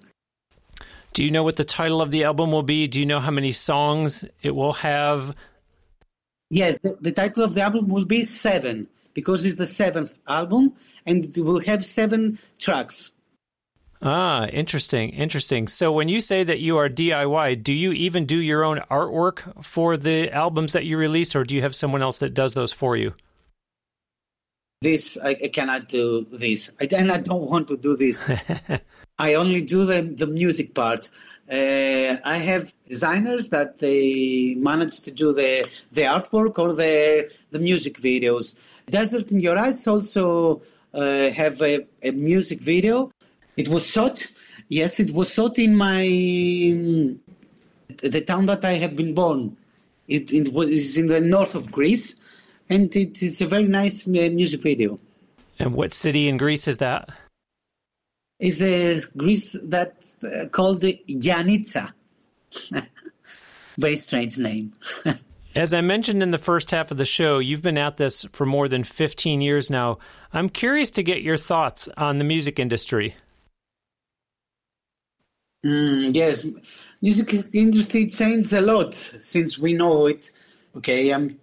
Do 1.12 1.24
you 1.24 1.30
know 1.30 1.44
what 1.44 1.56
the 1.56 1.64
title 1.64 2.02
of 2.02 2.10
the 2.10 2.24
album 2.24 2.50
will 2.50 2.62
be? 2.62 2.88
Do 2.88 2.98
you 2.98 3.06
know 3.06 3.20
how 3.20 3.30
many 3.30 3.52
songs 3.52 4.24
it 4.42 4.54
will 4.54 4.72
have? 4.74 5.34
Yes, 6.50 6.78
the, 6.80 6.96
the 7.00 7.12
title 7.12 7.44
of 7.44 7.54
the 7.54 7.62
album 7.62 7.88
will 7.88 8.04
be 8.04 8.24
Seven 8.24 8.88
because 9.14 9.46
it's 9.46 9.56
the 9.56 9.66
seventh 9.66 10.14
album 10.26 10.74
and 11.06 11.24
it 11.24 11.40
will 11.40 11.60
have 11.60 11.84
seven 11.84 12.38
tracks. 12.58 13.12
Ah, 14.06 14.46
interesting, 14.48 15.10
interesting. 15.10 15.66
So 15.66 15.90
when 15.90 16.08
you 16.08 16.20
say 16.20 16.44
that 16.44 16.60
you 16.60 16.76
are 16.76 16.90
DIY, 16.90 17.62
do 17.62 17.72
you 17.72 17.92
even 17.92 18.26
do 18.26 18.36
your 18.36 18.62
own 18.62 18.80
artwork 18.90 19.64
for 19.64 19.96
the 19.96 20.30
albums 20.30 20.74
that 20.74 20.84
you 20.84 20.98
release, 20.98 21.34
or 21.34 21.42
do 21.42 21.54
you 21.54 21.62
have 21.62 21.74
someone 21.74 22.02
else 22.02 22.18
that 22.18 22.34
does 22.34 22.52
those 22.52 22.70
for 22.70 22.98
you? 22.98 23.14
This 24.82 25.16
I, 25.16 25.30
I 25.30 25.48
cannot 25.48 25.88
do 25.88 26.26
this. 26.30 26.70
I, 26.78 26.86
and 26.94 27.10
I 27.10 27.16
don't 27.16 27.48
want 27.48 27.68
to 27.68 27.78
do 27.78 27.96
this. 27.96 28.22
I 29.18 29.34
only 29.34 29.62
do 29.62 29.86
the 29.86 30.02
the 30.02 30.26
music 30.26 30.74
part. 30.74 31.08
Uh, 31.50 32.16
I 32.24 32.36
have 32.36 32.74
designers 32.86 33.48
that 33.50 33.78
they 33.78 34.54
manage 34.58 35.00
to 35.00 35.10
do 35.12 35.32
the 35.32 35.66
the 35.92 36.02
artwork 36.02 36.58
or 36.58 36.74
the 36.74 37.30
the 37.52 37.58
music 37.58 37.96
videos. 38.02 38.54
Desert 38.90 39.32
in 39.32 39.40
Your 39.40 39.56
Eyes 39.56 39.86
also 39.86 40.60
uh, 40.94 41.30
have 41.30 41.60
a, 41.62 41.86
a 42.02 42.12
music 42.12 42.60
video 42.60 43.10
it 43.56 43.68
was 43.68 43.86
shot. 43.86 44.26
Yes, 44.68 45.00
it 45.00 45.12
was 45.12 45.30
shot 45.30 45.58
in 45.58 45.74
my 45.76 46.04
the 48.02 48.20
town 48.26 48.46
that 48.46 48.64
I 48.64 48.74
have 48.74 48.96
been 48.96 49.14
born. 49.14 49.56
It, 50.08 50.32
it 50.32 50.52
was 50.52 50.98
in 50.98 51.06
the 51.06 51.20
north 51.20 51.54
of 51.54 51.70
Greece, 51.70 52.20
and 52.68 52.94
it 52.94 53.22
is 53.22 53.40
a 53.40 53.46
very 53.46 53.68
nice 53.68 54.06
music 54.06 54.62
video. 54.62 54.98
And 55.58 55.74
what 55.74 55.94
city 55.94 56.28
in 56.28 56.36
Greece 56.36 56.68
is 56.68 56.78
that? 56.78 57.10
It's 58.40 58.60
a 58.60 59.00
Greece 59.16 59.56
that's 59.62 60.22
uh, 60.24 60.48
called 60.50 60.80
Yanitsa. 60.82 61.92
very 63.78 63.96
strange 63.96 64.38
name. 64.38 64.72
As 65.54 65.72
I 65.72 65.80
mentioned 65.82 66.20
in 66.20 66.32
the 66.32 66.38
first 66.38 66.72
half 66.72 66.90
of 66.90 66.96
the 66.96 67.04
show, 67.04 67.38
you've 67.38 67.62
been 67.62 67.78
at 67.78 67.96
this 67.96 68.24
for 68.32 68.44
more 68.44 68.66
than 68.66 68.82
15 68.82 69.40
years 69.40 69.70
now. 69.70 69.98
I'm 70.32 70.48
curious 70.48 70.90
to 70.92 71.02
get 71.04 71.22
your 71.22 71.36
thoughts 71.36 71.88
on 71.96 72.18
the 72.18 72.24
music 72.24 72.58
industry. 72.58 73.14
Mm, 75.64 76.14
yes, 76.14 76.46
music 77.00 77.46
industry 77.54 78.06
changed 78.08 78.52
a 78.52 78.60
lot 78.60 78.94
since 78.94 79.58
we 79.58 79.72
know 79.72 80.06
it. 80.06 80.30
Okay, 80.76 81.10
I'm 81.10 81.38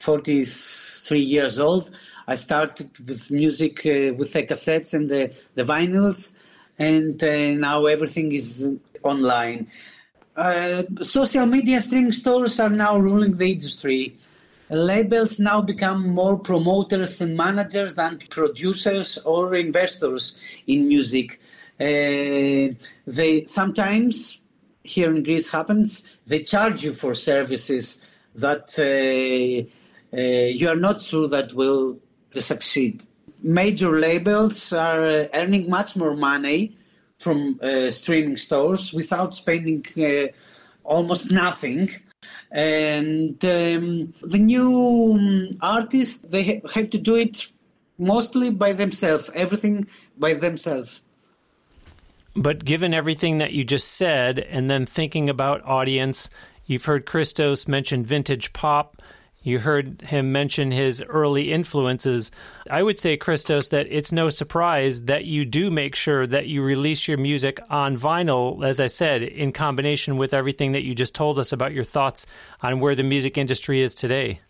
43 0.00 1.18
years 1.20 1.58
old. 1.58 1.90
I 2.26 2.34
started 2.34 2.90
with 3.08 3.30
music 3.30 3.78
uh, 3.86 4.12
with 4.18 4.34
the 4.34 4.42
cassettes 4.42 4.92
and 4.92 5.08
the, 5.08 5.34
the 5.54 5.64
vinyls, 5.64 6.36
and 6.78 7.22
uh, 7.24 7.54
now 7.54 7.86
everything 7.86 8.32
is 8.32 8.68
online. 9.02 9.70
Uh, 10.36 10.82
social 11.00 11.46
media 11.46 11.80
streaming 11.80 12.12
stores 12.12 12.60
are 12.60 12.68
now 12.68 12.98
ruling 12.98 13.38
the 13.38 13.50
industry. 13.52 14.14
Labels 14.68 15.38
now 15.38 15.62
become 15.62 16.10
more 16.10 16.38
promoters 16.38 17.18
and 17.22 17.34
managers 17.34 17.94
than 17.94 18.18
producers 18.28 19.16
or 19.24 19.54
investors 19.54 20.38
in 20.66 20.86
music. 20.86 21.40
Uh, 21.80 22.74
they 23.06 23.44
sometimes 23.46 24.40
here 24.82 25.14
in 25.14 25.22
Greece 25.22 25.50
happens 25.50 26.02
they 26.26 26.42
charge 26.42 26.82
you 26.82 26.94
for 26.94 27.14
services 27.14 28.00
that 28.34 28.66
uh, 28.78 30.16
uh, 30.16 30.20
you 30.20 30.68
are 30.68 30.76
not 30.76 31.00
sure 31.00 31.28
that 31.28 31.52
will 31.52 31.98
succeed. 32.38 33.04
Major 33.42 33.98
labels 33.98 34.72
are 34.72 35.06
uh, 35.06 35.26
earning 35.34 35.68
much 35.70 35.96
more 35.96 36.16
money 36.16 36.76
from 37.18 37.58
uh, 37.62 37.90
streaming 37.90 38.36
stores 38.36 38.92
without 38.92 39.36
spending 39.36 39.84
uh, 39.96 40.28
almost 40.84 41.30
nothing. 41.30 41.90
And 42.50 43.44
um, 43.44 44.14
the 44.22 44.38
new 44.38 45.14
um, 45.14 45.50
artists 45.60 46.20
they 46.20 46.44
ha- 46.44 46.68
have 46.74 46.90
to 46.90 46.98
do 46.98 47.16
it 47.16 47.46
mostly 47.98 48.50
by 48.50 48.72
themselves, 48.72 49.30
everything 49.34 49.86
by 50.16 50.34
themselves. 50.34 51.02
But 52.40 52.64
given 52.64 52.94
everything 52.94 53.38
that 53.38 53.52
you 53.52 53.64
just 53.64 53.88
said, 53.92 54.38
and 54.38 54.70
then 54.70 54.86
thinking 54.86 55.28
about 55.28 55.64
audience, 55.64 56.30
you've 56.66 56.84
heard 56.84 57.04
Christos 57.04 57.66
mention 57.66 58.04
vintage 58.04 58.52
pop. 58.52 59.02
You 59.42 59.58
heard 59.58 60.02
him 60.02 60.30
mention 60.30 60.70
his 60.70 61.02
early 61.02 61.50
influences. 61.52 62.30
I 62.70 62.84
would 62.84 63.00
say, 63.00 63.16
Christos, 63.16 63.70
that 63.70 63.88
it's 63.90 64.12
no 64.12 64.28
surprise 64.28 65.02
that 65.02 65.24
you 65.24 65.44
do 65.44 65.68
make 65.68 65.96
sure 65.96 66.28
that 66.28 66.46
you 66.46 66.62
release 66.62 67.08
your 67.08 67.18
music 67.18 67.58
on 67.70 67.96
vinyl, 67.96 68.64
as 68.64 68.78
I 68.78 68.86
said, 68.86 69.22
in 69.22 69.50
combination 69.50 70.16
with 70.16 70.32
everything 70.32 70.72
that 70.72 70.84
you 70.84 70.94
just 70.94 71.16
told 71.16 71.40
us 71.40 71.52
about 71.52 71.72
your 71.72 71.84
thoughts 71.84 72.24
on 72.62 72.78
where 72.78 72.94
the 72.94 73.02
music 73.02 73.36
industry 73.36 73.82
is 73.82 73.96
today. 73.96 74.40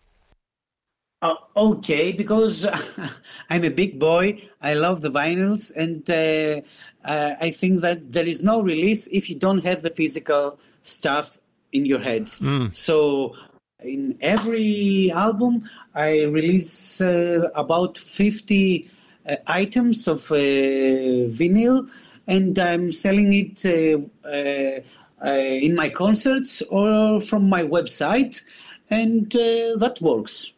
Uh, 1.20 1.34
okay, 1.56 2.12
because 2.12 2.66
I'm 3.50 3.64
a 3.64 3.70
big 3.70 3.98
boy. 3.98 4.42
I 4.60 4.74
love 4.74 5.00
the 5.00 5.10
vinyls, 5.10 5.72
and 5.74 6.08
uh, 6.08 6.62
uh, 7.08 7.34
I 7.40 7.50
think 7.50 7.80
that 7.80 8.12
there 8.12 8.26
is 8.26 8.42
no 8.42 8.60
release 8.60 9.06
if 9.08 9.30
you 9.30 9.36
don't 9.36 9.64
have 9.64 9.80
the 9.82 9.90
physical 9.90 10.60
stuff 10.82 11.38
in 11.72 11.86
your 11.86 12.00
heads. 12.00 12.38
Mm. 12.38 12.74
So 12.76 13.34
in 13.82 14.18
every 14.20 15.10
album, 15.14 15.68
I 15.94 16.24
release 16.24 17.00
uh, 17.00 17.48
about 17.54 17.96
50 17.96 18.90
uh, 19.26 19.36
items 19.46 20.06
of 20.06 20.30
uh, 20.30 20.34
vinyl, 20.34 21.88
and 22.26 22.58
I'm 22.58 22.92
selling 22.92 23.32
it 23.32 23.64
uh, 23.64 24.28
uh, 24.28 24.80
uh, 25.24 25.30
in 25.30 25.74
my 25.74 25.88
concerts 25.88 26.60
or 26.62 27.22
from 27.22 27.48
my 27.48 27.62
website, 27.62 28.42
and 28.90 29.30
that 29.30 29.98
works. 30.02 30.52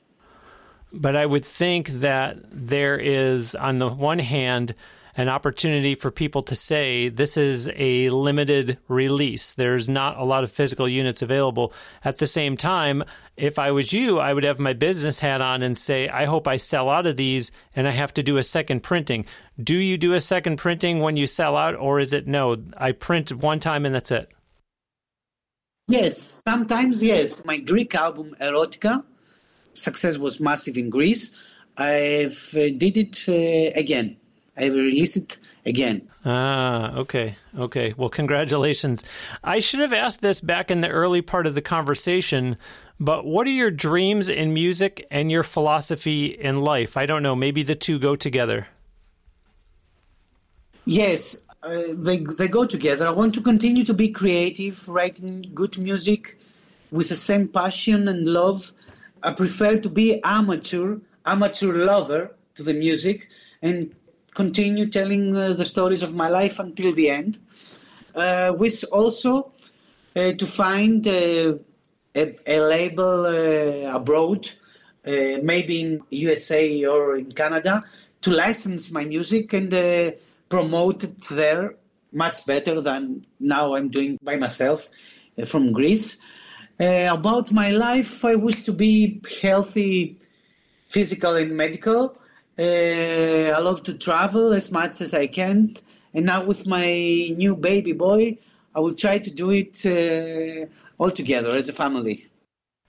But 0.93 1.15
I 1.15 1.27
would 1.27 1.45
think 1.45 1.89
that 2.01 2.39
there 2.51 2.99
is, 2.99 3.55
on 3.55 3.79
the 3.79 3.89
one 3.89 4.19
hand, 4.19 4.75
an 5.21 5.29
opportunity 5.29 5.95
for 5.95 6.11
people 6.11 6.43
to 6.43 6.55
say 6.55 7.11
this 7.11 7.37
is 7.37 7.71
a 7.77 8.09
limited 8.09 8.79
release. 8.89 9.53
There's 9.53 9.87
not 9.87 10.17
a 10.17 10.25
lot 10.25 10.45
of 10.45 10.51
physical 10.51 10.89
units 10.89 11.21
available. 11.21 11.75
At 12.03 12.17
the 12.17 12.27
same 12.27 12.57
time, 12.57 13.05
if 13.37 13.59
I 13.59 13.71
was 13.71 13.93
you, 13.93 14.19
I 14.19 14.33
would 14.33 14.45
have 14.45 14.59
my 14.59 14.73
business 14.73 15.21
hat 15.21 15.43
on 15.43 15.63
and 15.63 15.77
say, 15.77 16.09
I 16.09 16.25
hope 16.25 16.49
I 16.49 16.57
sell 16.57 16.89
out 16.89 17.07
of 17.07 17.19
these 17.19 17.53
and 17.77 17.87
I 17.87 17.91
have 17.91 18.15
to 18.15 18.23
do 18.23 18.39
a 18.39 18.43
second 18.43 18.83
printing. 18.83 19.27
Do 19.63 19.77
you 19.77 19.99
do 19.99 20.15
a 20.15 20.21
second 20.21 20.57
printing 20.57 21.01
when 21.01 21.19
you 21.19 21.27
sell 21.27 21.55
out, 21.55 21.75
or 21.75 22.01
is 22.01 22.15
it 22.15 22.27
no, 22.27 22.57
I 22.79 22.93
print 22.93 23.31
one 23.31 23.61
time 23.61 23.85
and 23.85 23.95
that's 23.95 24.11
it? 24.11 24.31
Yes, 25.87 26.43
sometimes 26.47 27.03
yes. 27.03 27.45
My 27.45 27.59
Greek 27.59 27.95
album, 27.95 28.35
Erotica, 28.41 29.05
success 29.75 30.17
was 30.17 30.41
massive 30.41 30.79
in 30.79 30.89
Greece. 30.89 31.33
I've 31.77 32.55
uh, 32.57 32.71
did 32.71 32.97
it 32.97 33.29
uh, 33.29 33.79
again. 33.79 34.17
I 34.61 34.69
will 34.69 34.83
release 34.83 35.17
it 35.17 35.39
again. 35.65 36.09
Ah, 36.25 36.95
okay, 36.97 37.37
okay. 37.59 37.95
Well, 37.97 38.11
congratulations. 38.11 39.03
I 39.43 39.61
should 39.61 39.81
have 39.81 39.95
asked 39.95 40.21
this 40.21 40.43
back 40.43 40.71
in 40.71 40.83
the 40.83 40.89
early 40.89 41.23
part 41.23 41.47
of 41.47 41.55
the 41.55 41.63
conversation, 41.63 42.59
but 42.99 43.25
what 43.25 43.47
are 43.47 43.51
your 43.51 43.71
dreams 43.71 44.29
in 44.29 44.53
music 44.53 45.07
and 45.11 45.31
your 45.31 45.43
philosophy 45.43 46.27
in 46.27 46.61
life? 46.61 46.99
I 46.99 47.07
don't 47.07 47.23
know. 47.23 47.35
Maybe 47.35 47.63
the 47.63 47.75
two 47.75 47.99
go 47.99 48.17
together. 48.17 48.69
Yes, 50.85 51.37
uh, 51.63 51.83
they 51.93 52.19
they 52.19 52.49
go 52.49 52.67
together. 52.67 53.07
I 53.07 53.13
want 53.13 53.35
to 53.35 53.41
continue 53.41 53.85
to 53.85 53.95
be 53.95 54.09
creative, 54.09 54.87
writing 54.89 55.51
good 55.55 55.79
music 55.79 56.37
with 56.91 57.09
the 57.09 57.17
same 57.17 57.49
passion 57.49 58.09
and 58.09 58.27
love. 58.27 58.73
I 59.23 59.33
prefer 59.33 59.79
to 59.79 59.89
be 59.89 60.21
amateur, 60.23 60.99
amateur 61.25 61.73
lover 61.85 62.35
to 62.57 62.63
the 62.63 62.75
music, 62.75 63.29
and 63.63 63.95
continue 64.43 64.87
telling 64.89 65.37
uh, 65.37 65.53
the 65.53 65.67
stories 65.67 66.03
of 66.03 66.15
my 66.15 66.29
life 66.41 66.59
until 66.59 66.95
the 66.95 67.11
end. 67.11 67.39
Uh, 68.15 68.53
with 68.57 68.83
also 68.91 69.53
uh, 70.17 70.33
to 70.41 70.47
find 70.47 71.07
uh, 71.07 71.55
a, 72.15 72.25
a, 72.47 72.59
label 72.75 73.27
uh, 73.27 73.95
abroad, 73.99 74.43
maybe 75.05 75.75
in 75.85 76.01
USA 76.11 76.85
or 76.87 77.17
in 77.17 77.31
Canada, 77.33 77.85
to 78.23 78.31
license 78.31 78.91
my 78.91 79.05
music 79.05 79.53
and 79.53 79.71
promote 80.49 81.05
it 81.05 81.21
there 81.31 81.75
much 82.13 82.45
better 82.47 82.81
than 82.81 83.27
now 83.39 83.75
I'm 83.77 83.89
doing 83.89 84.19
by 84.23 84.37
myself 84.37 84.89
from 85.45 85.73
Greece. 85.73 86.17
about 86.79 87.53
my 87.53 87.71
life, 87.89 88.25
I 88.25 88.35
wish 88.35 88.65
to 88.65 88.73
be 88.73 89.23
healthy, 89.43 90.19
physical 90.89 91.37
and 91.37 91.57
medical. 91.57 92.20
Uh, 92.61 93.55
I 93.57 93.59
love 93.61 93.83
to 93.85 93.95
travel 93.97 94.53
as 94.53 94.71
much 94.71 95.01
as 95.01 95.15
I 95.15 95.29
can. 95.29 95.77
And 96.13 96.27
now 96.27 96.45
with 96.45 96.67
my 96.67 96.85
new 96.85 97.57
baby 97.57 97.93
boy, 97.93 98.37
I 98.75 98.81
will 98.81 98.95
try 98.95 99.19
to 99.19 99.31
do 99.31 99.51
it 99.51 99.87
uh, 99.87 100.67
all 100.99 101.11
together 101.11 101.57
as 101.57 101.71
a 101.71 101.73
family. 101.73 102.30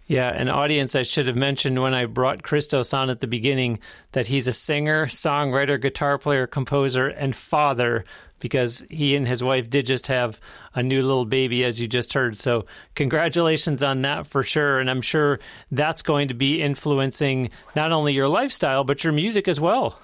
Yeah, 0.07 0.29
an 0.29 0.49
audience 0.49 0.95
I 0.95 1.03
should 1.03 1.27
have 1.27 1.37
mentioned 1.37 1.81
when 1.81 1.93
I 1.93 2.05
brought 2.05 2.43
Christos 2.43 2.93
on 2.93 3.09
at 3.09 3.21
the 3.21 3.27
beginning 3.27 3.79
that 4.11 4.27
he's 4.27 4.47
a 4.47 4.51
singer, 4.51 5.05
songwriter, 5.05 5.81
guitar 5.81 6.17
player, 6.17 6.47
composer, 6.47 7.07
and 7.07 7.35
father 7.35 8.03
because 8.39 8.83
he 8.89 9.15
and 9.15 9.27
his 9.27 9.41
wife 9.41 9.69
did 9.69 9.85
just 9.85 10.07
have 10.07 10.41
a 10.73 10.83
new 10.83 11.01
little 11.01 11.25
baby, 11.25 11.63
as 11.63 11.79
you 11.79 11.87
just 11.87 12.13
heard. 12.13 12.35
So, 12.35 12.65
congratulations 12.95 13.81
on 13.81 14.01
that 14.01 14.27
for 14.27 14.43
sure. 14.43 14.79
And 14.79 14.89
I'm 14.89 15.01
sure 15.01 15.39
that's 15.71 16.01
going 16.01 16.27
to 16.27 16.33
be 16.33 16.61
influencing 16.61 17.51
not 17.75 17.91
only 17.91 18.13
your 18.13 18.27
lifestyle, 18.27 18.83
but 18.83 19.03
your 19.03 19.13
music 19.13 19.47
as 19.47 19.59
well. 19.59 19.99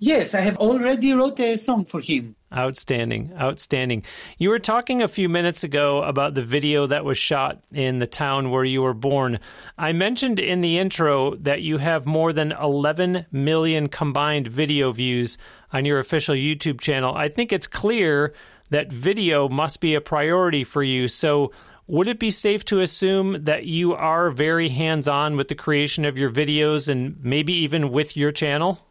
Yes, 0.00 0.32
I 0.32 0.42
have 0.42 0.58
already 0.58 1.12
wrote 1.12 1.40
a 1.40 1.56
song 1.56 1.84
for 1.84 2.00
him. 2.00 2.36
Outstanding, 2.54 3.32
outstanding. 3.36 4.04
You 4.38 4.50
were 4.50 4.60
talking 4.60 5.02
a 5.02 5.08
few 5.08 5.28
minutes 5.28 5.64
ago 5.64 6.04
about 6.04 6.34
the 6.34 6.42
video 6.42 6.86
that 6.86 7.04
was 7.04 7.18
shot 7.18 7.64
in 7.72 7.98
the 7.98 8.06
town 8.06 8.52
where 8.52 8.64
you 8.64 8.82
were 8.82 8.94
born. 8.94 9.40
I 9.76 9.92
mentioned 9.92 10.38
in 10.38 10.60
the 10.60 10.78
intro 10.78 11.34
that 11.36 11.62
you 11.62 11.78
have 11.78 12.06
more 12.06 12.32
than 12.32 12.52
11 12.52 13.26
million 13.32 13.88
combined 13.88 14.46
video 14.46 14.92
views 14.92 15.36
on 15.72 15.84
your 15.84 15.98
official 15.98 16.36
YouTube 16.36 16.80
channel. 16.80 17.16
I 17.16 17.28
think 17.28 17.52
it's 17.52 17.66
clear 17.66 18.34
that 18.70 18.92
video 18.92 19.48
must 19.48 19.80
be 19.80 19.96
a 19.96 20.00
priority 20.00 20.62
for 20.62 20.82
you. 20.84 21.08
So, 21.08 21.50
would 21.88 22.06
it 22.06 22.20
be 22.20 22.30
safe 22.30 22.64
to 22.66 22.80
assume 22.80 23.44
that 23.44 23.64
you 23.64 23.94
are 23.94 24.30
very 24.30 24.68
hands 24.68 25.08
on 25.08 25.36
with 25.36 25.48
the 25.48 25.54
creation 25.54 26.04
of 26.04 26.18
your 26.18 26.30
videos 26.30 26.86
and 26.88 27.16
maybe 27.24 27.52
even 27.54 27.90
with 27.90 28.16
your 28.16 28.30
channel? 28.30 28.87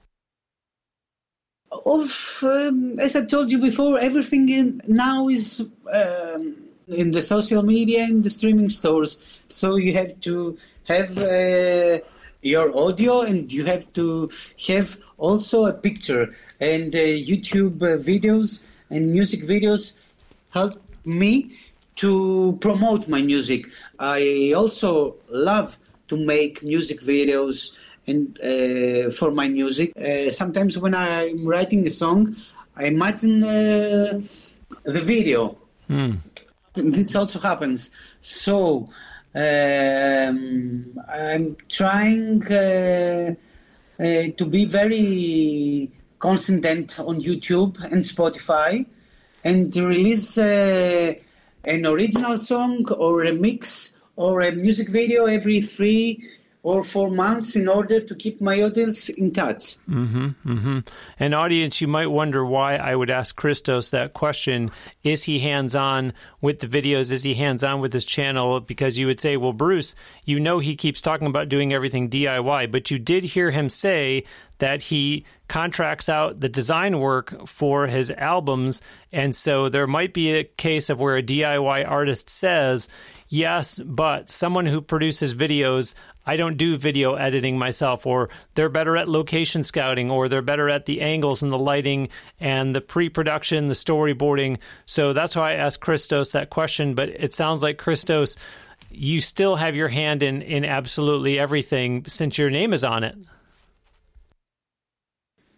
Of, 1.87 2.43
um, 2.43 2.99
as 2.99 3.15
I 3.15 3.23
told 3.23 3.49
you 3.49 3.59
before, 3.59 3.97
everything 3.97 4.49
in, 4.49 4.81
now 4.87 5.29
is 5.29 5.65
um, 5.89 6.57
in 6.89 7.11
the 7.11 7.21
social 7.21 7.63
media 7.63 8.03
and 8.03 8.25
the 8.25 8.29
streaming 8.29 8.69
stores. 8.69 9.21
So 9.47 9.77
you 9.77 9.93
have 9.93 10.19
to 10.27 10.57
have 10.83 11.17
uh, 11.17 11.99
your 12.41 12.77
audio 12.77 13.21
and 13.21 13.51
you 13.53 13.63
have 13.63 13.85
to 13.93 14.29
have 14.67 14.97
also 15.17 15.65
a 15.65 15.71
picture. 15.71 16.35
And 16.59 16.93
uh, 16.93 16.99
YouTube 17.31 17.81
uh, 17.81 18.03
videos 18.03 18.63
and 18.89 19.13
music 19.13 19.43
videos 19.43 19.95
help 20.49 20.75
me 21.05 21.55
to 22.03 22.57
promote 22.59 23.07
my 23.07 23.21
music. 23.21 23.65
I 23.97 24.51
also 24.53 25.15
love 25.29 25.77
to 26.09 26.17
make 26.17 26.63
music 26.63 26.99
videos 26.99 27.77
and 28.07 28.39
uh, 28.39 29.11
for 29.11 29.31
my 29.31 29.47
music. 29.47 29.91
Uh, 29.97 30.31
sometimes 30.31 30.77
when 30.77 30.93
I'm 30.95 31.45
writing 31.45 31.85
a 31.85 31.89
song, 31.89 32.35
I 32.75 32.85
imagine 32.85 33.43
uh, 33.43 34.21
the 34.83 35.01
video. 35.01 35.57
Mm. 35.89 36.19
This 36.73 37.15
also 37.15 37.39
happens. 37.39 37.89
So 38.19 38.87
um, 39.33 40.99
I'm 41.09 41.57
trying 41.69 42.43
uh, 42.51 43.35
uh, 43.99 44.03
to 44.37 44.45
be 44.45 44.65
very 44.65 45.91
consistent 46.19 46.99
on 46.99 47.21
YouTube 47.21 47.83
and 47.83 48.03
Spotify 48.03 48.85
and 49.43 49.71
to 49.73 49.85
release 49.85 50.37
uh, 50.37 51.13
an 51.63 51.85
original 51.85 52.37
song 52.37 52.87
or 52.91 53.23
a 53.25 53.33
mix 53.33 53.95
or 54.15 54.41
a 54.41 54.51
music 54.51 54.89
video 54.89 55.25
every 55.25 55.61
three 55.61 56.27
or 56.63 56.83
four 56.83 57.09
months 57.09 57.55
in 57.55 57.67
order 57.67 58.01
to 58.01 58.15
keep 58.15 58.41
my 58.41 58.61
audience 58.61 59.09
in 59.09 59.31
touch. 59.31 59.77
Mm-hmm, 59.87 60.27
mm-hmm. 60.45 60.79
And 61.19 61.33
audience, 61.33 61.79
you 61.79 61.87
might 61.87 62.11
wonder 62.11 62.45
why 62.45 62.75
I 62.75 62.95
would 62.95 63.09
ask 63.09 63.35
Christos 63.35 63.91
that 63.91 64.13
question. 64.13 64.71
Is 65.03 65.23
he 65.23 65.39
hands 65.39 65.75
on 65.75 66.13
with 66.41 66.59
the 66.59 66.67
videos? 66.67 67.11
Is 67.11 67.23
he 67.23 67.35
hands 67.35 67.63
on 67.63 67.79
with 67.79 67.93
his 67.93 68.05
channel? 68.05 68.59
Because 68.59 68.97
you 68.97 69.07
would 69.07 69.21
say, 69.21 69.37
well, 69.37 69.53
Bruce, 69.53 69.95
you 70.25 70.39
know 70.39 70.59
he 70.59 70.75
keeps 70.75 70.99
talking 70.99 71.27
about 71.27 71.49
doing 71.49 71.73
everything 71.73 72.09
DIY, 72.09 72.71
but 72.71 72.91
you 72.91 72.99
did 72.99 73.23
hear 73.23 73.51
him 73.51 73.69
say 73.69 74.25
that 74.59 74.81
he 74.81 75.25
contracts 75.47 76.09
out 76.09 76.39
the 76.39 76.49
design 76.49 76.99
work 76.99 77.47
for 77.47 77.87
his 77.87 78.11
albums. 78.11 78.81
And 79.11 79.35
so 79.35 79.69
there 79.69 79.87
might 79.87 80.13
be 80.13 80.31
a 80.31 80.43
case 80.43 80.89
of 80.89 80.99
where 80.99 81.17
a 81.17 81.23
DIY 81.23 81.87
artist 81.87 82.29
says, 82.29 82.89
Yes, 83.29 83.79
but 83.79 84.29
someone 84.29 84.65
who 84.65 84.79
produces 84.79 85.33
videos, 85.33 85.93
I 86.27 86.35
don't 86.35 86.57
do 86.57 86.75
video 86.75 87.15
editing 87.15 87.57
myself, 87.57 88.05
or 88.05 88.29
they're 88.55 88.67
better 88.69 88.97
at 88.97 89.07
location 89.07 89.63
scouting, 89.63 90.11
or 90.11 90.27
they're 90.27 90.41
better 90.41 90.69
at 90.69 90.85
the 90.85 90.99
angles 91.01 91.41
and 91.41 91.51
the 91.51 91.57
lighting 91.57 92.09
and 92.39 92.75
the 92.75 92.81
pre 92.81 93.07
production, 93.07 93.69
the 93.69 93.73
storyboarding. 93.73 94.57
So 94.85 95.13
that's 95.13 95.37
why 95.37 95.53
I 95.53 95.55
asked 95.55 95.79
Christos 95.79 96.29
that 96.33 96.49
question. 96.49 96.95
But 96.95 97.09
it 97.09 97.33
sounds 97.33 97.63
like 97.63 97.77
Christos, 97.77 98.35
you 98.91 99.21
still 99.21 99.55
have 99.55 99.75
your 99.75 99.87
hand 99.87 100.21
in, 100.21 100.41
in 100.41 100.65
absolutely 100.65 101.39
everything 101.39 102.03
since 102.07 102.37
your 102.37 102.49
name 102.49 102.73
is 102.73 102.83
on 102.83 103.05
it. 103.05 103.15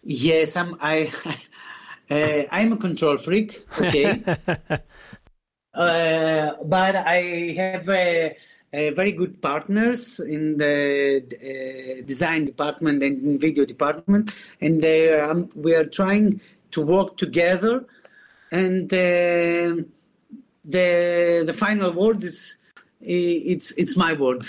Yes, 0.02 0.56
I'm. 0.56 0.76
I, 0.80 1.10
uh, 2.10 2.44
I'm 2.50 2.72
a 2.72 2.76
control 2.76 3.18
freak. 3.18 3.66
Okay, 3.78 4.22
uh, 5.74 6.52
but 6.64 6.96
I 6.96 7.54
have 7.56 7.88
a 7.88 8.30
uh, 8.30 8.34
very 8.72 9.12
good 9.12 9.42
partners 9.42 10.20
in 10.20 10.56
the 10.56 11.22
uh, 11.22 12.06
design 12.06 12.44
department 12.44 13.02
and 13.02 13.40
video 13.40 13.64
department, 13.64 14.32
and 14.60 14.84
uh, 14.84 15.28
um, 15.28 15.48
we 15.54 15.74
are 15.74 15.84
trying 15.84 16.40
to 16.70 16.82
work 16.82 17.16
together 17.16 17.84
and 18.50 18.92
uh, 18.92 19.82
the 20.64 21.42
the 21.46 21.54
final 21.56 21.92
word 21.92 22.22
is 22.22 22.56
it's 23.00 23.70
it's 23.72 23.96
my 23.96 24.12
word, 24.12 24.46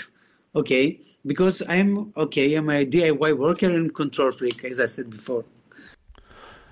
okay? 0.54 1.00
Because 1.24 1.62
I'm 1.68 2.12
okay. 2.16 2.54
I'm 2.54 2.68
a 2.68 2.84
DIY 2.84 3.38
worker 3.38 3.70
and 3.70 3.94
control 3.94 4.32
freak, 4.32 4.64
as 4.64 4.80
I 4.80 4.86
said 4.86 5.10
before. 5.10 5.44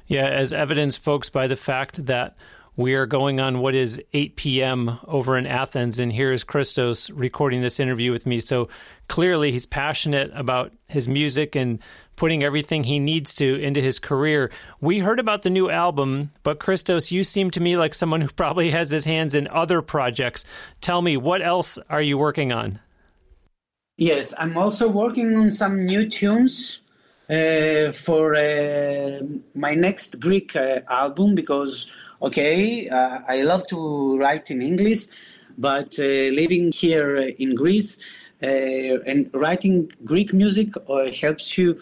Yeah, 0.07 0.27
as 0.27 0.53
evidenced, 0.53 1.03
folks, 1.03 1.31
by 1.31 1.47
the 1.47 1.57
fact 1.57 2.07
that 2.07 2.37
we 2.81 2.95
are 2.95 3.05
going 3.05 3.41
on 3.41 3.61
what 3.61 3.75
is 3.75 4.01
8 4.15 4.37
p.m. 4.37 4.99
over 5.07 5.37
in 5.37 5.47
Athens, 5.47 5.99
and 5.99 6.11
here 6.11 6.33
is 6.33 6.45
Christos 6.45 7.11
recording 7.11 7.61
this 7.61 7.79
interview 7.79 8.11
with 8.11 8.25
me. 8.25 8.41
So 8.41 8.71
clearly, 9.07 9.53
he's 9.53 9.67
passionate 9.67 10.31
about 10.35 10.73
his 10.89 11.07
music 11.07 11.55
and 11.55 11.79
putting 12.17 12.43
everything 12.43 12.85
he 12.85 12.99
needs 12.99 13.35
to 13.35 13.61
into 13.61 13.83
his 13.83 13.99
career. 13.99 14.51
We 14.81 15.01
heard 15.01 15.21
about 15.21 15.43
the 15.43 15.51
new 15.51 15.69
album, 15.69 16.31
but 16.43 16.59
Christos, 16.59 17.13
you 17.13 17.23
seem 17.23 17.51
to 17.51 17.61
me 17.61 17.77
like 17.77 17.95
someone 17.95 18.23
who 18.23 18.29
probably 18.37 18.71
has 18.71 18.91
his 18.91 19.05
hands 19.05 19.35
in 19.35 19.47
other 19.49 19.83
projects. 19.83 20.47
Tell 20.81 21.03
me, 21.03 21.19
what 21.19 21.43
else 21.43 21.79
are 21.91 22.03
you 22.03 22.17
working 22.17 22.51
on? 22.51 22.81
Yes, 23.99 24.33
I'm 24.39 24.57
also 24.57 24.89
working 24.89 25.37
on 25.37 25.53
some 25.53 25.85
new 25.85 26.09
tunes 26.09 26.81
uh, 27.29 27.93
for 27.93 28.35
uh, 28.35 29.21
my 29.55 29.75
next 29.75 30.19
Greek 30.19 30.57
uh, 30.57 30.81
album 30.89 31.35
because, 31.35 31.87
okay, 32.23 32.89
uh, 32.89 33.21
I 33.27 33.43
love 33.43 33.67
to 33.69 34.19
write 34.19 34.51
in 34.51 34.63
English, 34.63 35.07
but 35.57 35.99
uh, 35.99 36.03
living 36.03 36.73
here 36.73 37.17
in 37.17 37.55
Greece 37.55 38.01
uh, 38.43 38.47
and 38.47 39.31
writing 39.35 39.93
Greek 40.05 40.33
music 40.33 40.69
helps 41.21 41.59
you 41.59 41.79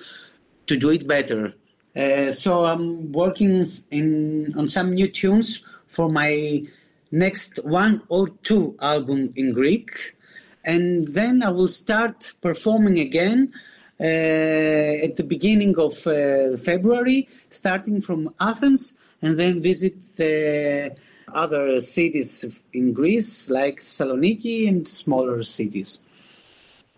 to 0.66 0.76
do 0.76 0.90
it 0.90 1.06
better. 1.06 1.52
Uh, 1.96 2.32
so 2.32 2.64
I'm 2.64 3.12
working 3.12 3.66
in 3.90 4.54
on 4.56 4.68
some 4.68 4.92
new 4.92 5.08
tunes 5.08 5.64
for 5.88 6.08
my 6.08 6.62
next 7.10 7.58
one 7.64 8.02
or 8.08 8.28
two 8.42 8.76
album 8.80 9.32
in 9.36 9.52
Greek, 9.52 10.14
and 10.64 11.08
then 11.08 11.42
I 11.42 11.50
will 11.50 11.68
start 11.68 12.34
performing 12.40 12.98
again 12.98 13.52
uh, 14.00 14.04
at 14.04 15.16
the 15.16 15.24
beginning 15.24 15.76
of 15.78 16.06
uh, 16.06 16.56
February, 16.56 17.28
starting 17.50 18.00
from 18.00 18.32
Athens, 18.38 18.94
and 19.22 19.38
then 19.38 19.60
visit 19.60 20.00
the 20.16 20.96
other 21.32 21.80
cities 21.80 22.62
in 22.72 22.92
Greece 22.92 23.50
like 23.50 23.80
Saloniki 23.80 24.68
and 24.68 24.86
smaller 24.86 25.42
cities. 25.42 26.00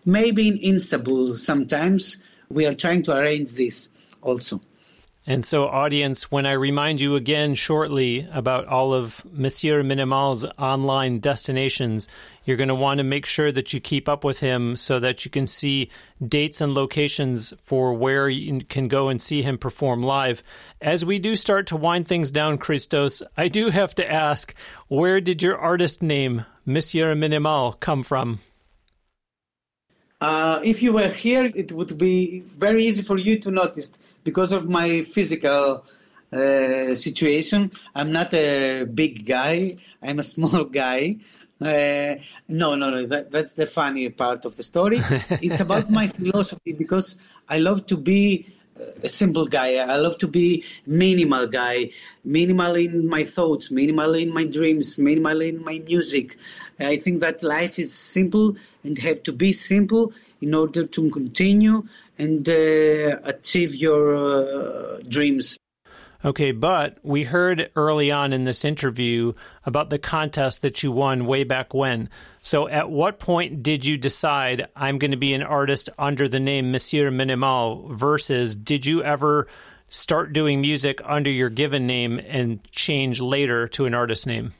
Maybe 0.05 0.47
in 0.47 0.75
Istanbul 0.75 1.35
sometimes 1.35 2.17
we 2.49 2.65
are 2.65 2.73
trying 2.73 3.03
to 3.03 3.15
arrange 3.15 3.53
this 3.53 3.89
also. 4.21 4.61
And 5.27 5.45
so, 5.45 5.67
audience, 5.67 6.31
when 6.31 6.47
I 6.47 6.53
remind 6.53 6.99
you 6.99 7.15
again 7.15 7.53
shortly 7.53 8.27
about 8.33 8.65
all 8.65 8.91
of 8.91 9.23
Monsieur 9.31 9.83
Minimal's 9.83 10.43
online 10.57 11.19
destinations, 11.19 12.07
you're 12.43 12.57
going 12.57 12.69
to 12.69 12.75
want 12.75 12.97
to 12.97 13.03
make 13.03 13.27
sure 13.27 13.51
that 13.51 13.71
you 13.71 13.79
keep 13.79 14.09
up 14.09 14.23
with 14.23 14.39
him 14.39 14.75
so 14.75 14.99
that 14.99 15.23
you 15.23 15.29
can 15.29 15.45
see 15.45 15.91
dates 16.27 16.59
and 16.59 16.73
locations 16.73 17.53
for 17.61 17.93
where 17.93 18.29
you 18.29 18.61
can 18.65 18.87
go 18.87 19.09
and 19.09 19.21
see 19.21 19.43
him 19.43 19.59
perform 19.59 20.01
live. 20.01 20.41
As 20.81 21.05
we 21.05 21.19
do 21.19 21.35
start 21.35 21.67
to 21.67 21.75
wind 21.75 22.07
things 22.07 22.31
down, 22.31 22.57
Christos, 22.57 23.21
I 23.37 23.47
do 23.47 23.69
have 23.69 23.93
to 23.95 24.11
ask 24.11 24.55
where 24.87 25.21
did 25.21 25.43
your 25.43 25.55
artist 25.55 26.01
name, 26.01 26.45
Monsieur 26.65 27.13
Minimal, 27.13 27.73
come 27.73 28.01
from? 28.01 28.39
Uh, 30.19 30.61
if 30.63 30.81
you 30.81 30.93
were 30.93 31.09
here, 31.09 31.45
it 31.45 31.71
would 31.71 31.95
be 31.97 32.41
very 32.57 32.85
easy 32.85 33.03
for 33.03 33.17
you 33.17 33.39
to 33.39 33.51
notice 33.51 33.93
because 34.23 34.51
of 34.51 34.69
my 34.69 35.01
physical 35.01 35.85
uh, 36.33 36.95
situation. 36.95 37.71
I'm 37.95 38.11
not 38.11 38.33
a 38.33 38.83
big 38.83 39.25
guy. 39.25 39.75
I'm 40.01 40.19
a 40.19 40.23
small 40.33 40.63
guy. 40.65 41.17
Uh, 41.59 42.15
no, 42.47 42.75
no, 42.75 42.89
no. 42.89 43.05
That, 43.05 43.31
that's 43.31 43.53
the 43.53 43.67
funny 43.67 44.09
part 44.09 44.45
of 44.45 44.57
the 44.57 44.63
story. 44.63 44.99
it's 45.41 45.59
about 45.59 45.89
my 45.89 46.07
philosophy 46.07 46.73
because 46.73 47.19
I 47.49 47.59
love 47.59 47.85
to 47.87 47.97
be 47.97 48.47
a 49.03 49.09
simple 49.09 49.45
guy. 49.45 49.75
I 49.75 49.97
love 49.97 50.17
to 50.19 50.27
be 50.27 50.63
minimal 50.85 51.47
guy, 51.47 51.91
minimal 52.23 52.75
in 52.75 53.07
my 53.07 53.23
thoughts, 53.23 53.71
minimal 53.71 54.13
in 54.15 54.33
my 54.33 54.45
dreams, 54.45 54.97
minimal 54.97 55.41
in 55.41 55.63
my 55.63 55.79
music. 55.79 56.37
I 56.79 56.97
think 56.97 57.19
that 57.19 57.43
life 57.43 57.77
is 57.77 57.93
simple 57.93 58.55
and 58.83 58.97
have 58.99 59.23
to 59.23 59.31
be 59.31 59.53
simple 59.53 60.13
in 60.41 60.53
order 60.55 60.85
to 60.85 61.09
continue 61.11 61.83
and 62.21 62.47
uh, 62.47 63.19
achieve 63.23 63.75
your 63.75 64.15
uh, 64.15 64.99
dreams. 65.09 65.57
Okay, 66.23 66.51
but 66.51 66.99
we 67.01 67.23
heard 67.23 67.71
early 67.75 68.11
on 68.11 68.31
in 68.31 68.43
this 68.45 68.63
interview 68.63 69.33
about 69.65 69.89
the 69.89 69.97
contest 69.97 70.61
that 70.61 70.83
you 70.83 70.91
won 70.91 71.25
way 71.25 71.43
back 71.43 71.73
when. 71.73 72.09
So, 72.43 72.67
at 72.67 72.91
what 72.91 73.17
point 73.17 73.63
did 73.63 73.85
you 73.85 73.97
decide 73.97 74.67
I'm 74.75 74.99
going 74.99 75.11
to 75.11 75.17
be 75.17 75.33
an 75.33 75.41
artist 75.41 75.89
under 75.97 76.27
the 76.27 76.39
name 76.39 76.71
Monsieur 76.71 77.09
Minimal 77.09 77.89
versus 77.95 78.53
did 78.53 78.85
you 78.85 79.03
ever 79.03 79.47
start 79.89 80.31
doing 80.31 80.61
music 80.61 81.01
under 81.03 81.31
your 81.31 81.49
given 81.49 81.87
name 81.87 82.19
and 82.27 82.63
change 82.71 83.19
later 83.19 83.67
to 83.69 83.85
an 83.85 83.95
artist 83.95 84.27
name? 84.27 84.53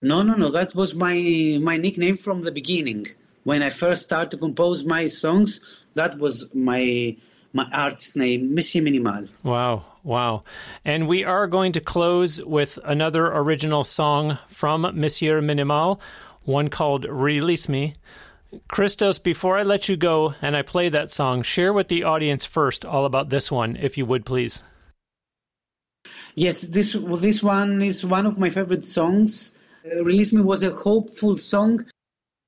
No, 0.00 0.22
no, 0.22 0.34
no. 0.34 0.50
That 0.50 0.74
was 0.74 0.94
my 0.94 1.58
my 1.60 1.76
nickname 1.76 2.16
from 2.16 2.40
the 2.42 2.52
beginning. 2.52 3.08
When 3.42 3.60
I 3.62 3.68
first 3.68 4.04
started 4.04 4.30
to 4.30 4.38
compose 4.38 4.86
my 4.86 5.08
songs, 5.08 5.60
that 5.94 6.18
was 6.18 6.48
my 6.54 7.16
my 7.52 7.68
artist 7.72 8.16
name, 8.16 8.54
Monsieur 8.54 8.82
Minimal. 8.82 9.26
Wow, 9.44 9.84
wow. 10.02 10.42
And 10.84 11.06
we 11.06 11.24
are 11.24 11.46
going 11.46 11.72
to 11.72 11.80
close 11.80 12.44
with 12.44 12.80
another 12.84 13.26
original 13.28 13.84
song 13.84 14.38
from 14.48 14.82
Monsieur 14.94 15.40
Minimal, 15.40 16.00
one 16.42 16.68
called 16.68 17.04
Release 17.04 17.68
Me. 17.68 17.94
Christos, 18.68 19.18
before 19.18 19.56
I 19.56 19.62
let 19.62 19.88
you 19.88 19.96
go 19.96 20.34
and 20.42 20.56
I 20.56 20.62
play 20.62 20.88
that 20.88 21.12
song, 21.12 21.42
share 21.42 21.72
with 21.72 21.88
the 21.88 22.04
audience 22.04 22.44
first 22.44 22.84
all 22.84 23.04
about 23.04 23.30
this 23.30 23.50
one, 23.50 23.76
if 23.76 23.96
you 23.96 24.06
would 24.06 24.26
please. 24.26 24.62
Yes, 26.34 26.60
this 26.62 26.92
this 26.92 27.42
one 27.42 27.80
is 27.80 28.04
one 28.04 28.26
of 28.26 28.38
my 28.38 28.50
favorite 28.50 28.84
songs. 28.84 29.54
Uh, 29.84 30.04
Release 30.04 30.32
Me 30.32 30.42
was 30.42 30.62
a 30.62 30.70
hopeful 30.70 31.36
song 31.38 31.86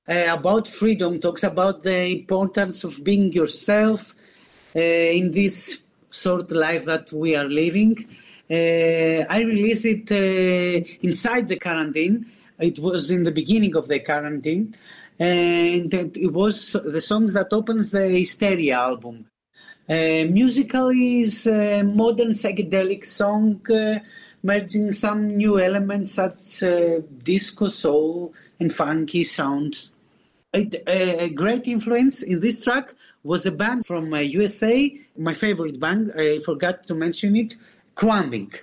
uh, 0.09 0.27
about 0.31 0.69
freedom, 0.69 1.21
talks 1.21 1.43
about 1.43 1.83
the 1.83 2.07
importance 2.09 2.85
of 2.85 3.03
being 3.03 3.33
yourself 3.33 4.15
uh, 4.75 4.81
in 4.81 5.33
this 5.33 5.83
sort 6.11 6.43
of 6.43 6.51
life 6.51 6.85
that 6.85 7.13
we 7.13 7.35
are 7.35 7.45
living. 7.45 8.07
Uh, 8.51 9.25
I 9.29 9.41
released 9.41 9.85
it 9.85 10.13
uh, 10.13 10.87
inside 11.03 11.49
the 11.49 11.59
quarantine. 11.59 12.27
It 12.59 12.79
was 12.79 13.11
in 13.11 13.25
the 13.25 13.33
beginning 13.33 13.77
of 13.77 13.89
the 13.89 14.01
quarantine, 14.01 14.77
and 15.19 15.93
it 15.93 16.33
was 16.33 16.73
the 16.73 17.01
songs 17.01 17.33
that 17.33 17.53
opens 17.53 17.91
the 17.91 18.09
Hysteria 18.09 18.77
album. 18.77 19.27
Uh, 19.89 20.25
musically 20.31 21.21
is 21.21 21.47
a 21.47 21.83
modern 21.83 22.31
psychedelic 22.31 23.05
song 23.05 23.61
uh, 23.71 23.99
merging 24.43 24.93
some 24.93 25.37
new 25.37 25.61
elements 25.61 26.13
such 26.13 26.63
uh, 26.63 27.01
disco, 27.23 27.69
soul, 27.69 28.33
and 28.59 28.75
funky 28.75 29.23
sounds. 29.23 29.93
A, 30.57 31.31
great 31.31 31.67
influence 31.67 32.23
in 32.23 32.41
this 32.41 32.65
track 32.65 32.95
was 33.23 33.45
a 33.45 33.51
band 33.51 33.87
from 33.87 34.13
uh, 34.13 34.21
USA, 34.21 34.99
my 35.19 35.35
favorite 35.35 35.79
band, 35.79 36.13
I 36.17 36.39
forgot 36.39 36.85
to 36.85 36.95
mention 36.95 37.37
it, 37.37 37.57
Khruangbin. 37.95 38.61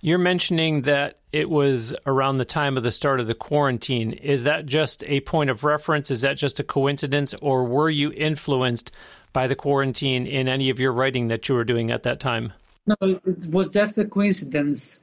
You're 0.00 0.18
mentioning 0.18 0.82
that 0.82 1.18
it 1.32 1.48
was 1.48 1.94
around 2.06 2.38
the 2.38 2.44
time 2.44 2.76
of 2.76 2.82
the 2.82 2.90
start 2.90 3.20
of 3.20 3.26
the 3.26 3.34
quarantine. 3.34 4.12
Is 4.12 4.44
that 4.44 4.66
just 4.66 5.04
a 5.04 5.20
point 5.20 5.50
of 5.50 5.62
reference? 5.62 6.10
Is 6.10 6.22
that 6.22 6.36
just 6.36 6.58
a 6.58 6.64
coincidence? 6.64 7.34
Or 7.34 7.64
were 7.64 7.90
you 7.90 8.10
influenced 8.12 8.90
by 9.32 9.46
the 9.46 9.54
quarantine 9.54 10.26
in 10.26 10.48
any 10.48 10.70
of 10.70 10.80
your 10.80 10.92
writing 10.92 11.28
that 11.28 11.48
you 11.48 11.54
were 11.54 11.64
doing 11.64 11.90
at 11.90 12.02
that 12.02 12.18
time? 12.18 12.52
No, 12.86 12.96
it 13.00 13.46
was 13.50 13.68
just 13.68 13.98
a 13.98 14.06
coincidence. 14.06 15.00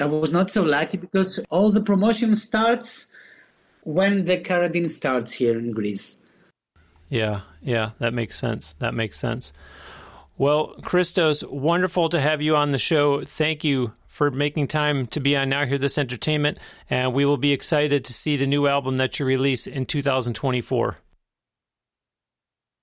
I 0.00 0.06
was 0.06 0.32
not 0.32 0.50
so 0.50 0.62
lucky 0.62 0.96
because 0.96 1.38
all 1.50 1.70
the 1.70 1.82
promotion 1.82 2.34
starts 2.34 3.08
when 3.88 4.26
the 4.26 4.36
quarantine 4.36 4.86
starts 4.86 5.32
here 5.32 5.58
in 5.58 5.72
Greece. 5.72 6.18
Yeah, 7.08 7.40
yeah, 7.62 7.92
that 8.00 8.12
makes 8.12 8.38
sense. 8.38 8.74
That 8.80 8.92
makes 8.92 9.18
sense. 9.18 9.54
Well, 10.36 10.74
Christos, 10.82 11.42
wonderful 11.42 12.10
to 12.10 12.20
have 12.20 12.42
you 12.42 12.54
on 12.54 12.70
the 12.70 12.78
show. 12.78 13.24
Thank 13.24 13.64
you 13.64 13.92
for 14.06 14.30
making 14.30 14.68
time 14.68 15.06
to 15.08 15.20
be 15.20 15.34
on 15.36 15.48
Now 15.48 15.64
Hear 15.64 15.78
This 15.78 15.96
Entertainment, 15.96 16.58
and 16.90 17.14
we 17.14 17.24
will 17.24 17.38
be 17.38 17.52
excited 17.52 18.04
to 18.04 18.12
see 18.12 18.36
the 18.36 18.46
new 18.46 18.66
album 18.66 18.98
that 18.98 19.18
you 19.18 19.24
release 19.24 19.66
in 19.66 19.86
2024. 19.86 20.98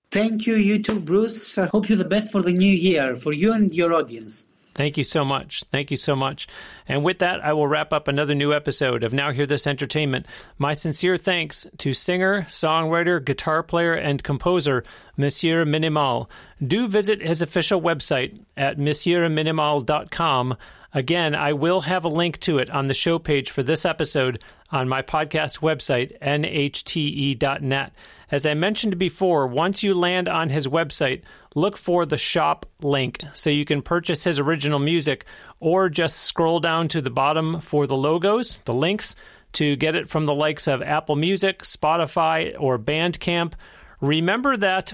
Thank 0.09 0.47
you, 0.47 0.55
you 0.55 0.81
too, 0.81 0.99
Bruce. 0.99 1.55
I 1.59 1.67
hope 1.67 1.87
you 1.87 1.97
the 1.97 2.05
best 2.05 2.31
for 2.31 2.41
the 2.41 2.53
new 2.53 2.73
year, 2.73 3.15
for 3.15 3.31
you 3.31 3.53
and 3.53 3.71
your 3.71 3.93
audience. 3.93 4.47
Thank 4.75 4.97
you 4.97 5.05
so 5.05 5.23
much. 5.23 5.63
Thank 5.71 5.89
you 5.89 5.97
so 5.97 6.15
much. 6.17 6.47
And 6.85 7.03
with 7.03 7.19
that, 7.19 7.43
I 7.43 7.53
will 7.53 7.67
wrap 7.67 7.93
up 7.93 8.07
another 8.09 8.35
new 8.35 8.53
episode 8.53 9.03
of 9.03 9.13
Now 9.13 9.31
Hear 9.31 9.45
This 9.45 9.65
Entertainment. 9.65 10.25
My 10.57 10.73
sincere 10.73 11.17
thanks 11.17 11.65
to 11.77 11.93
singer, 11.93 12.45
songwriter, 12.49 13.23
guitar 13.23 13.63
player, 13.63 13.93
and 13.93 14.21
composer 14.21 14.83
Monsieur 15.15 15.63
Minimal. 15.63 16.29
Do 16.61 16.87
visit 16.87 17.21
his 17.21 17.41
official 17.41 17.81
website 17.81 18.41
at 18.57 18.77
monsieurminimal.com 18.77 20.57
Again, 20.95 21.35
I 21.35 21.51
will 21.51 21.81
have 21.81 22.05
a 22.05 22.07
link 22.09 22.39
to 22.39 22.57
it 22.57 22.69
on 22.69 22.87
the 22.87 22.93
show 22.93 23.19
page 23.19 23.51
for 23.51 23.61
this 23.61 23.85
episode 23.85 24.41
on 24.71 24.89
my 24.89 25.01
podcast 25.01 25.59
website, 25.59 26.17
nhte.net. 26.19 27.93
As 28.31 28.45
I 28.45 28.53
mentioned 28.55 28.97
before, 28.97 29.45
once 29.47 29.83
you 29.83 29.93
land 29.93 30.27
on 30.27 30.49
his 30.49 30.67
website, 30.67 31.21
look 31.53 31.77
for 31.77 32.05
the 32.05 32.17
shop 32.17 32.65
link 32.81 33.21
so 33.33 33.49
you 33.49 33.65
can 33.65 33.81
purchase 33.81 34.23
his 34.23 34.39
original 34.39 34.79
music 34.79 35.25
or 35.59 35.89
just 35.89 36.17
scroll 36.17 36.59
down 36.59 36.87
to 36.89 37.01
the 37.01 37.09
bottom 37.09 37.61
for 37.61 37.85
the 37.85 37.95
logos, 37.95 38.57
the 38.65 38.73
links, 38.73 39.15
to 39.53 39.75
get 39.75 39.95
it 39.95 40.09
from 40.09 40.25
the 40.25 40.35
likes 40.35 40.67
of 40.67 40.81
Apple 40.81 41.15
Music, 41.15 41.59
Spotify, 41.61 42.55
or 42.59 42.77
Bandcamp. 42.77 43.53
Remember 44.01 44.57
that, 44.57 44.91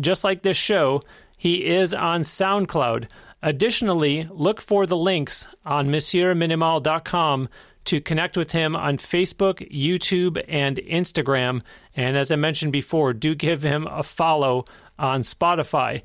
just 0.00 0.24
like 0.24 0.42
this 0.42 0.56
show, 0.56 1.02
he 1.36 1.66
is 1.66 1.92
on 1.92 2.22
SoundCloud. 2.22 3.06
Additionally, 3.42 4.26
look 4.30 4.60
for 4.60 4.86
the 4.86 4.96
links 4.96 5.46
on 5.64 5.88
MonsieurMinimal.com 5.88 7.48
to 7.88 8.00
connect 8.00 8.36
with 8.36 8.52
him 8.52 8.76
on 8.76 8.98
Facebook, 8.98 9.68
YouTube, 9.70 10.42
and 10.46 10.76
Instagram. 10.78 11.62
And 11.96 12.16
as 12.16 12.30
I 12.30 12.36
mentioned 12.36 12.72
before, 12.72 13.12
do 13.12 13.34
give 13.34 13.62
him 13.62 13.86
a 13.86 14.02
follow 14.02 14.66
on 14.98 15.22
Spotify. 15.22 16.02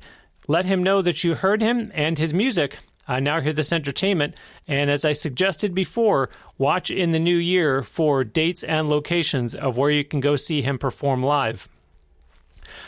Let 0.48 0.64
him 0.64 0.82
know 0.82 1.02
that 1.02 1.24
you 1.24 1.34
heard 1.34 1.60
him 1.62 1.90
and 1.94 2.18
his 2.18 2.34
music. 2.34 2.78
I 3.06 3.20
now 3.20 3.40
hear 3.40 3.52
this 3.52 3.72
entertainment, 3.72 4.34
and 4.66 4.90
as 4.90 5.04
I 5.04 5.12
suggested 5.12 5.74
before, 5.74 6.30
watch 6.56 6.90
in 6.90 7.10
the 7.10 7.18
new 7.18 7.36
year 7.36 7.82
for 7.82 8.24
dates 8.24 8.62
and 8.62 8.88
locations 8.88 9.54
of 9.54 9.76
where 9.76 9.90
you 9.90 10.04
can 10.04 10.20
go 10.20 10.36
see 10.36 10.62
him 10.62 10.78
perform 10.78 11.22
live. 11.22 11.68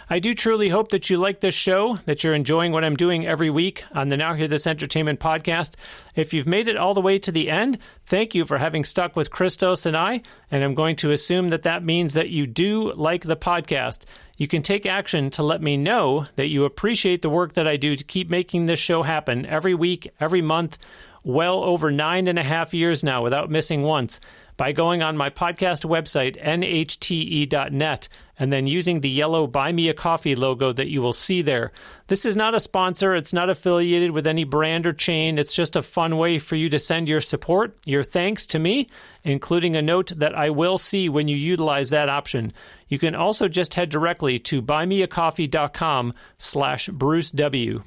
I 0.08 0.20
do 0.20 0.34
truly 0.34 0.68
hope 0.68 0.90
that 0.90 1.10
you 1.10 1.16
like 1.16 1.40
this 1.40 1.56
show, 1.56 1.96
that 2.04 2.22
you're 2.22 2.32
enjoying 2.32 2.70
what 2.70 2.84
I'm 2.84 2.94
doing 2.94 3.26
every 3.26 3.50
week 3.50 3.82
on 3.92 4.06
the 4.06 4.16
Now 4.16 4.34
Hear 4.34 4.46
This 4.46 4.64
Entertainment 4.64 5.18
podcast. 5.18 5.74
If 6.14 6.32
you've 6.32 6.46
made 6.46 6.68
it 6.68 6.76
all 6.76 6.94
the 6.94 7.00
way 7.00 7.18
to 7.18 7.32
the 7.32 7.50
end, 7.50 7.78
thank 8.04 8.32
you 8.32 8.44
for 8.44 8.58
having 8.58 8.84
stuck 8.84 9.16
with 9.16 9.32
Christos 9.32 9.84
and 9.84 9.96
I, 9.96 10.22
and 10.48 10.62
I'm 10.62 10.76
going 10.76 10.94
to 10.96 11.10
assume 11.10 11.48
that 11.48 11.62
that 11.62 11.82
means 11.82 12.14
that 12.14 12.28
you 12.28 12.46
do 12.46 12.92
like 12.92 13.24
the 13.24 13.34
podcast. 13.34 14.02
You 14.36 14.46
can 14.46 14.62
take 14.62 14.86
action 14.86 15.28
to 15.30 15.42
let 15.42 15.60
me 15.60 15.76
know 15.76 16.26
that 16.36 16.50
you 16.50 16.64
appreciate 16.66 17.22
the 17.22 17.28
work 17.28 17.54
that 17.54 17.66
I 17.66 17.76
do 17.76 17.96
to 17.96 18.04
keep 18.04 18.30
making 18.30 18.66
this 18.66 18.78
show 18.78 19.02
happen 19.02 19.44
every 19.44 19.74
week, 19.74 20.12
every 20.20 20.40
month, 20.40 20.78
well 21.24 21.64
over 21.64 21.90
nine 21.90 22.28
and 22.28 22.38
a 22.38 22.44
half 22.44 22.72
years 22.72 23.02
now 23.02 23.24
without 23.24 23.50
missing 23.50 23.82
once 23.82 24.20
by 24.56 24.72
going 24.72 25.02
on 25.02 25.16
my 25.16 25.30
podcast 25.30 25.84
website, 25.84 26.42
nhte.net, 26.42 28.08
and 28.38 28.52
then 28.52 28.66
using 28.66 29.00
the 29.00 29.10
yellow 29.10 29.46
Buy 29.46 29.72
Me 29.72 29.88
a 29.88 29.94
Coffee 29.94 30.34
logo 30.34 30.72
that 30.72 30.88
you 30.88 31.00
will 31.02 31.12
see 31.12 31.42
there. 31.42 31.72
This 32.06 32.24
is 32.24 32.36
not 32.36 32.54
a 32.54 32.60
sponsor, 32.60 33.14
it's 33.14 33.32
not 33.32 33.50
affiliated 33.50 34.10
with 34.10 34.26
any 34.26 34.44
brand 34.44 34.86
or 34.86 34.92
chain. 34.92 35.38
It's 35.38 35.54
just 35.54 35.76
a 35.76 35.82
fun 35.82 36.16
way 36.16 36.38
for 36.38 36.56
you 36.56 36.68
to 36.70 36.78
send 36.78 37.08
your 37.08 37.20
support, 37.20 37.76
your 37.84 38.02
thanks 38.02 38.46
to 38.48 38.58
me, 38.58 38.88
including 39.24 39.76
a 39.76 39.82
note 39.82 40.12
that 40.16 40.34
I 40.34 40.50
will 40.50 40.78
see 40.78 41.08
when 41.08 41.28
you 41.28 41.36
utilize 41.36 41.90
that 41.90 42.08
option. 42.08 42.52
You 42.88 42.98
can 42.98 43.14
also 43.14 43.48
just 43.48 43.74
head 43.74 43.88
directly 43.88 44.38
to 44.40 44.62
buymeacoffee.com 44.62 46.14
slash 46.38 46.88
Bruce 46.88 47.30
W. 47.30 47.82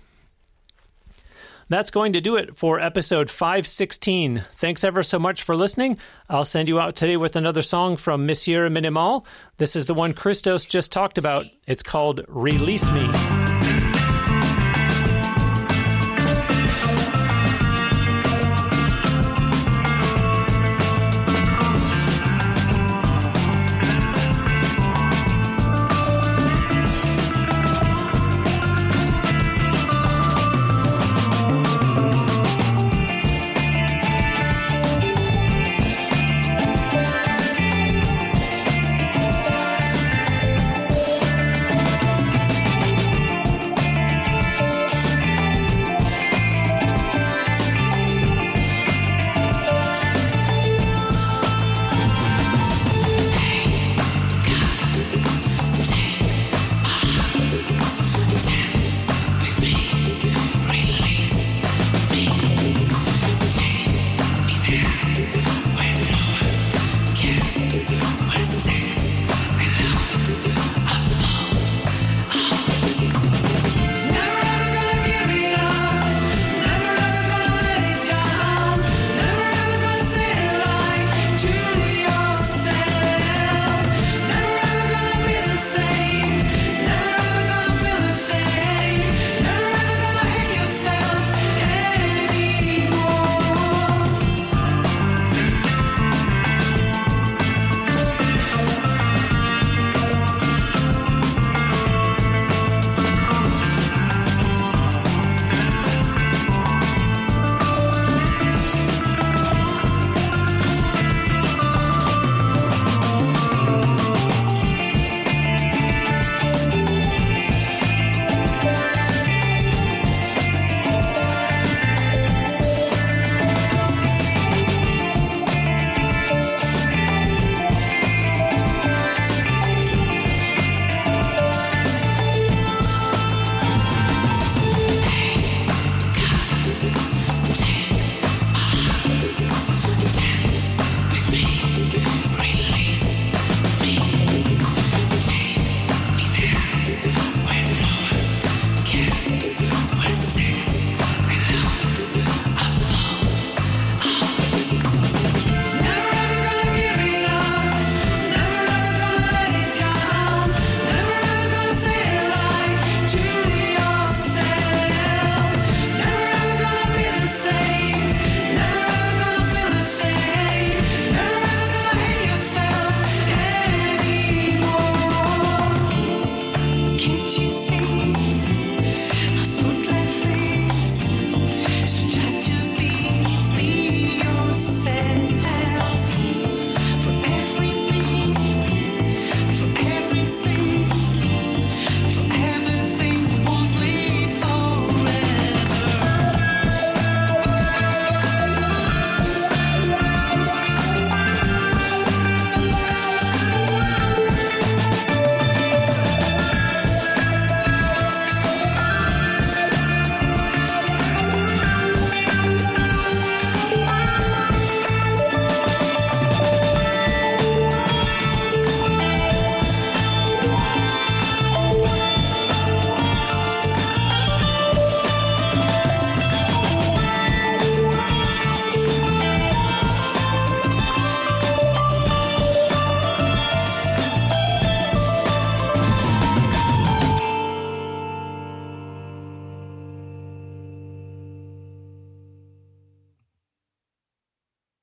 That's 1.69 1.91
going 1.91 2.13
to 2.13 2.21
do 2.21 2.35
it 2.35 2.57
for 2.57 2.79
episode 2.79 3.29
516. 3.29 4.43
Thanks 4.55 4.83
ever 4.83 5.03
so 5.03 5.19
much 5.19 5.43
for 5.43 5.55
listening. 5.55 5.97
I'll 6.27 6.43
send 6.43 6.67
you 6.67 6.79
out 6.79 6.95
today 6.95 7.15
with 7.15 7.35
another 7.35 7.61
song 7.61 7.95
from 7.95 8.25
Monsieur 8.25 8.69
Minimal. 8.71 9.25
This 9.57 9.75
is 9.75 9.85
the 9.85 9.93
one 9.93 10.13
Christos 10.13 10.65
just 10.65 10.91
talked 10.91 11.19
about. 11.19 11.45
It's 11.67 11.83
called 11.83 12.25
Release 12.27 12.89
Me. 12.89 13.58